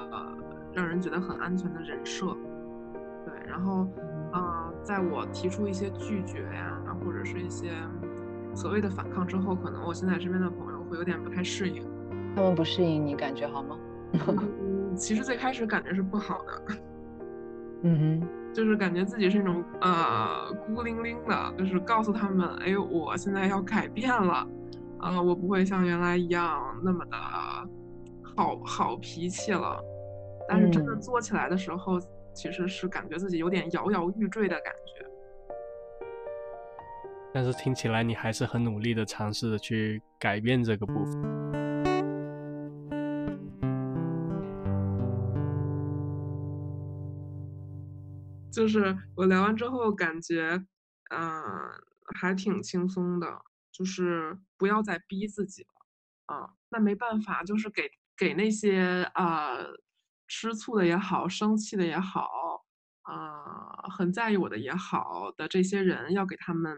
[0.74, 2.36] 让人觉得很安全的人设，
[3.24, 3.88] 对，然后，
[4.34, 7.70] 嗯，在我提出一些拒绝呀，或者是一些
[8.56, 11.86] 所谓的反抗之后，可能我现在身边的朋友会有点不太适应。
[12.36, 13.78] 他们不适应你，感觉好吗？
[14.14, 16.76] 嗯，其实最开始感觉是不好的。
[17.84, 24.48] 嗯哼，就是感觉自己是那种呃孤零零的，就是告诉他们，哎，我现在要改变了，
[24.98, 27.18] 啊，我不会像原来一样那么的
[28.36, 29.82] 好好脾气了。
[30.48, 32.00] 但是真的做起来的时候，
[32.34, 35.06] 其实是感觉自己有点摇摇欲坠的感觉。
[37.32, 41.69] 但是听起来你还是很努力的尝试着去改变这个部分。
[48.60, 50.52] 就是我聊完之后感觉，
[51.12, 51.22] 嗯，
[52.20, 53.42] 还挺轻松的。
[53.72, 59.56] 就是不要再逼自己了，啊，那没办法，就是给给那些啊
[60.28, 62.28] 吃醋的也好，生气的也好，
[63.04, 66.76] 啊很在意我的也好的这些人，要给他们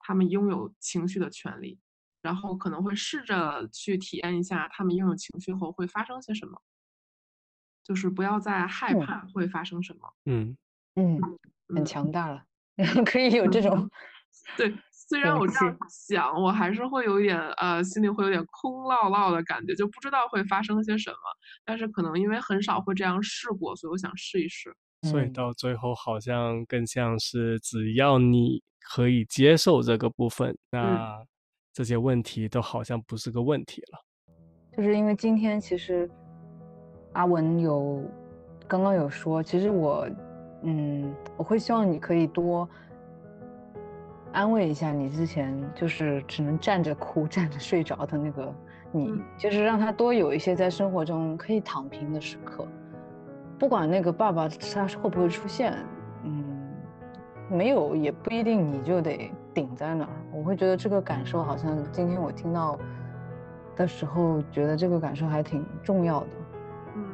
[0.00, 1.78] 他们拥有情绪的权利，
[2.20, 6.60] 然后可能会试着去体验一下他们拥有情绪后会发生些什么，
[7.84, 10.56] 就是不要再害怕会发生什么，嗯。
[10.96, 11.18] 嗯，
[11.74, 12.42] 很强大了，
[13.06, 13.88] 可以有这种。
[14.56, 21.16] 对，虽然我这样想，我还是会有点呃，心里会有点空落落的感觉，就不知道会发生些什么。
[21.64, 24.74] 但是可能因为很少会这样试过，所以我想试一试。
[25.02, 31.22] 所以到最后好像更像是，只要你可以接受这个部分，那
[31.72, 33.98] 这些问题都好像不是个问题了。
[34.76, 36.10] 就是因为今天其实
[37.12, 38.02] 阿文有
[38.66, 40.08] 刚刚有说，其实我。
[40.66, 42.66] 嗯，我会希望你可以多
[44.32, 48.50] 安慰一下你之前就是只能站着哭、站着睡着的那个
[48.90, 52.66] 你，就是让他多有一些在生活中可以躺平的时刻。
[53.58, 55.74] 不管那个爸爸他会不会出现，
[56.24, 56.72] 嗯，
[57.50, 60.10] 没有也不一定你就得顶在那儿。
[60.32, 62.78] 我会觉得这个感受好像今天我听到
[63.76, 66.26] 的时候，觉得这个感受还挺重要的。
[66.96, 67.04] 嗯，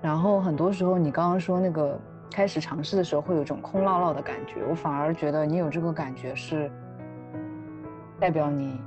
[0.00, 2.00] 然后很多时候你刚刚说那个。
[2.34, 6.68] 开始尝试的时候会有一种空落落的感觉，我反而觉得你有这个感觉是
[8.18, 8.80] 代表你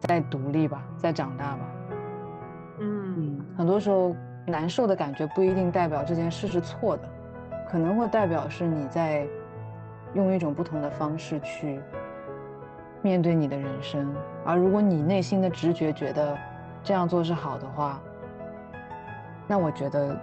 [0.00, 1.60] 在独立吧，在长大吧。
[2.78, 4.16] 嗯嗯，很多时候
[4.46, 7.02] 难受的感觉不一定代表这件事是错的，
[7.68, 9.26] 可能会代表是你在
[10.14, 11.82] 用一种不同的方式去
[13.02, 14.10] 面对你的人生。
[14.42, 16.34] 而如果你内心的直觉觉得
[16.82, 18.00] 这样做是好的话，
[19.46, 20.18] 那我觉得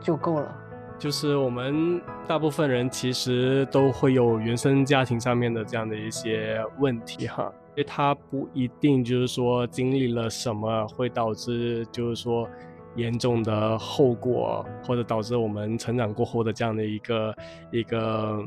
[0.00, 0.54] 就够了。
[0.98, 12.48] 就是我们大部分人其实都会有原生家庭上面的这样的一些问题哈，因为他不一定就是说经历了什么会导致就是说
[12.96, 17.34] 严重的后果，或者导致我们成长过后的这样的一个
[17.70, 18.44] 一个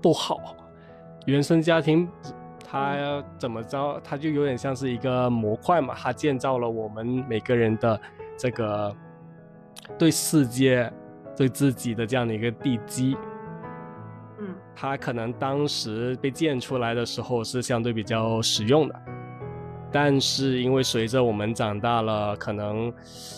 [0.00, 0.54] 不好。
[1.26, 2.08] 原生家庭
[2.64, 8.00] 它怎么着，它就有点像是一个模块嘛，它建造了我们每个人的
[8.38, 8.94] 这个
[9.98, 10.88] 对世界。
[11.36, 13.14] 对自己的这样的一个地基，
[14.40, 18.94] 嗯，它可能当时被建出来的时候是相对比较实用的，
[19.92, 22.90] 但是因为随着我们长大了，可能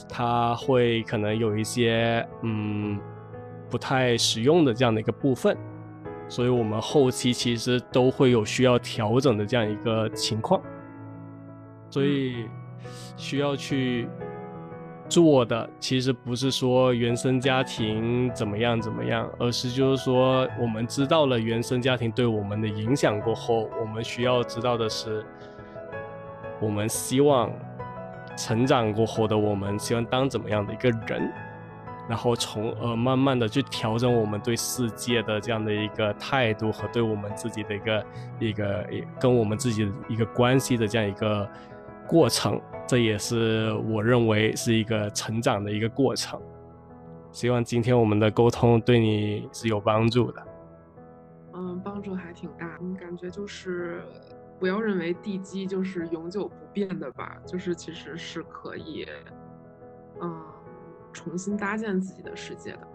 [0.09, 2.99] 它会可能有一些嗯
[3.68, 5.57] 不太实用的这样的一个部分，
[6.28, 10.62] 所以我们后期其实都会有需要调整的这样一个情况，
[11.90, 12.46] 所以
[13.16, 14.09] 需要去。
[15.09, 25.24] 做的其实不是说原生家庭怎么样怎么样，而是就是说我们知道了原生家庭对我们的影响过后，我们需要知道的是，
[26.61, 27.50] 我们希望
[28.36, 31.32] 成长过后的我们希望当怎么样的一个人，
[32.09, 38.06] 然后从而慢慢的去调整我们对世界的这样的一个态度和对我们自己的一个
[38.38, 38.86] 一个
[39.18, 41.48] 跟我们自己的一个关系的这样一个
[42.09, 42.61] 过程。
[42.88, 46.40] 这也是我认为是一个成长的一个过程，
[47.30, 50.42] 希望今天我们的沟通对你是有帮助的。
[51.52, 54.00] 嗯，帮助还挺大，感觉就是
[54.59, 59.06] 不要认为地基就是永久不变的吧，就是其实是可以，
[60.22, 60.42] 嗯，
[61.12, 62.88] 重新搭建自己的世界的。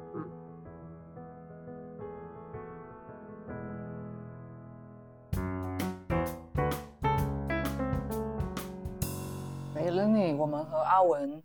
[10.37, 11.41] 我们和阿文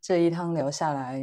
[0.00, 1.18] 这一趟聊下来，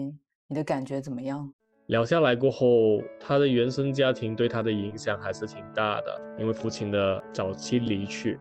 [0.47, 1.53] 你的感觉怎么样？
[1.87, 6.21] 聊下来过后，他的原生家庭对他的影响还是挺大的。
[6.39, 8.39] 因为父亲的早期离去，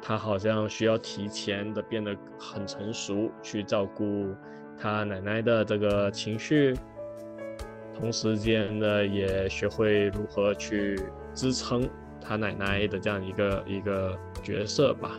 [0.00, 4.32] 他好像需要提前的变得很成熟，去照顾
[4.78, 6.72] 他奶奶的这个情绪，
[7.98, 11.00] 同时间呢也学会如何去
[11.34, 11.88] 支撑
[12.20, 15.18] 他奶奶的这样一个一个角色吧。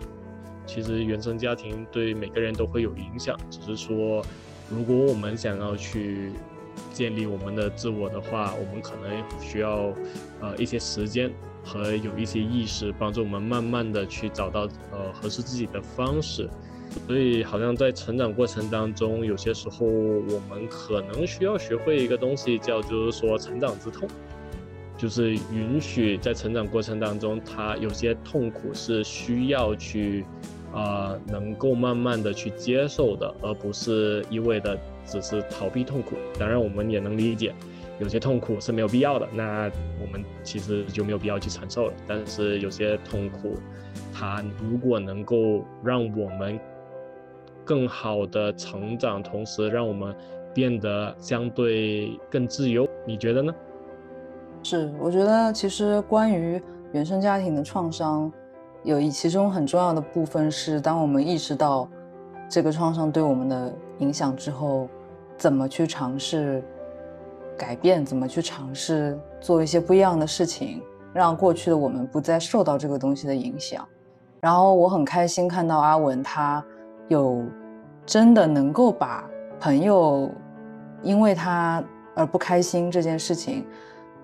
[0.69, 4.23] 其实原生家庭对每个人都会有影响，只是说，
[4.69, 6.31] 如果我们想要去
[6.93, 9.91] 建立我们的自我的话，我们可能需要
[10.39, 11.31] 呃一些时间
[11.65, 16.47] 和有一些意识，帮助我们慢慢的去找到呃合适自己的方式。
[17.07, 24.07] 所以，好像在成长过程当中，有些时候我们可能需要学会一个东西，叫就是说成长之痛，
[24.95, 30.23] 就是允许在成长过程当中，他有些痛苦是需要去。
[30.73, 36.15] 呃，能够慢慢的去接受的，而不是一味的只是逃避痛苦。
[36.37, 37.53] 当然，我们也能理解，
[37.99, 41.93] 有些痛苦是没有必要的，那我们其实就没有必要去承受了。
[42.07, 43.55] 但是有些痛苦，
[44.13, 46.59] 它如果能够让我们
[47.65, 50.15] 更好的成长，同时让我们
[50.53, 53.53] 变得相对更自由，你觉得呢？
[54.61, 56.61] 是，我觉得其实关于
[56.91, 58.31] 原生家庭的创伤。
[58.83, 61.87] 有一其中很重要的部分是，当我们意识到
[62.47, 64.87] 这个创伤对我们的影响之后，
[65.37, 66.63] 怎么去尝试
[67.57, 70.81] 改变，怎么去尝试做一些不一样的事情，
[71.13, 73.85] 让过去的我们不再受到这个东西的影响。
[74.39, 76.63] 然后我很开心看到阿文他
[77.09, 77.43] 有
[78.05, 80.31] 真的能够把朋友
[81.03, 81.83] 因为他
[82.15, 83.65] 而不开心这件事情，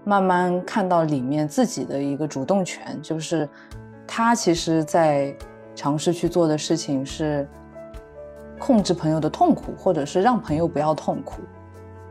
[0.06, 3.48] 慢慢看到里面自己的一个主动权，就是。
[4.08, 5.36] 他其实，在
[5.76, 7.48] 尝试去做的事情是
[8.58, 11.42] 控制朋友的痛苦，或者是让朋友不要痛苦。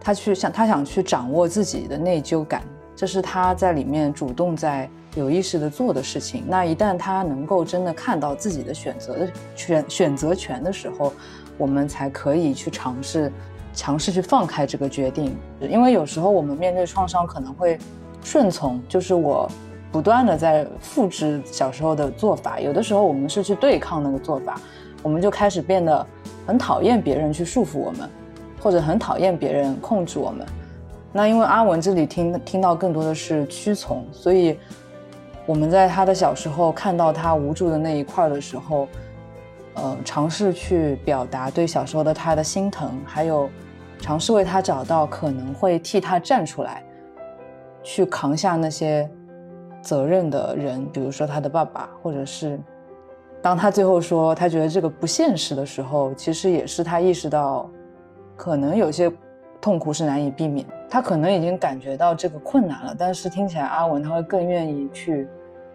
[0.00, 2.62] 他去想，他想去掌握自己的内疚感，
[2.94, 6.44] 这是他在里面主动在有意识的做的事情。
[6.46, 11.10] 那一旦他能够真的看到自己的选择的选选择权的时候，
[11.56, 13.32] 我们才可以去尝试
[13.72, 15.34] 尝试去放开这个决定。
[15.60, 17.78] 因为有时候我们面对创伤可能会
[18.22, 19.50] 顺从，就是我。
[19.94, 24.60] 不断的在复制小时候的做法，有的时候我们是去对抗那个做法，
[25.04, 26.04] 我们就开始变得
[26.44, 28.10] 很讨厌别人去束缚我们，
[28.60, 30.44] 或者很讨厌别人控制我们。
[31.12, 34.58] 那因为阿文这里听听到更多的是屈从，所以
[35.46, 38.88] 我们在他的小时候看到他无助的那一块的时候，
[39.74, 43.48] 呃，尝试去表达对小时候的他的心疼，还有
[44.00, 46.82] 尝试为他找到可能会替他站出来，
[47.84, 49.08] 去扛下那些。
[49.84, 52.58] 责任的人，比如说他的爸爸，或者是
[53.42, 57.70] 当他最后说他觉得这个不现实的时候，其实也是他意识到，
[58.34, 59.12] 可能有些
[59.60, 60.66] 痛苦是难以避免。
[60.88, 65.28] 他可能已经感觉到这个困难了，但是听起来阿文他会更愿意去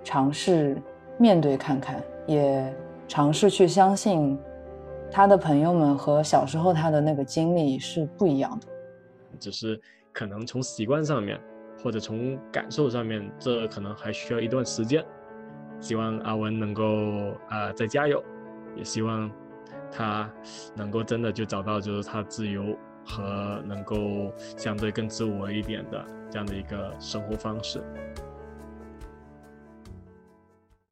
[0.04, 0.82] 尝试
[1.18, 2.74] 面对看看，也
[3.08, 4.40] 尝试去相信
[5.12, 8.68] 他的朋友们和小时候他的那个经历是不一样的，
[9.40, 9.80] 只是
[10.14, 11.40] 可能从习惯上面。
[11.82, 15.04] 或者从感受上面，这可能还需要一段时间。
[15.80, 18.22] 希望阿文能够啊再加油，
[18.76, 19.32] 也希望
[19.92, 20.30] 他
[20.76, 27.82] 能够真的就找到就是他自由和能够相对更自我一点的这样的一个生活方式。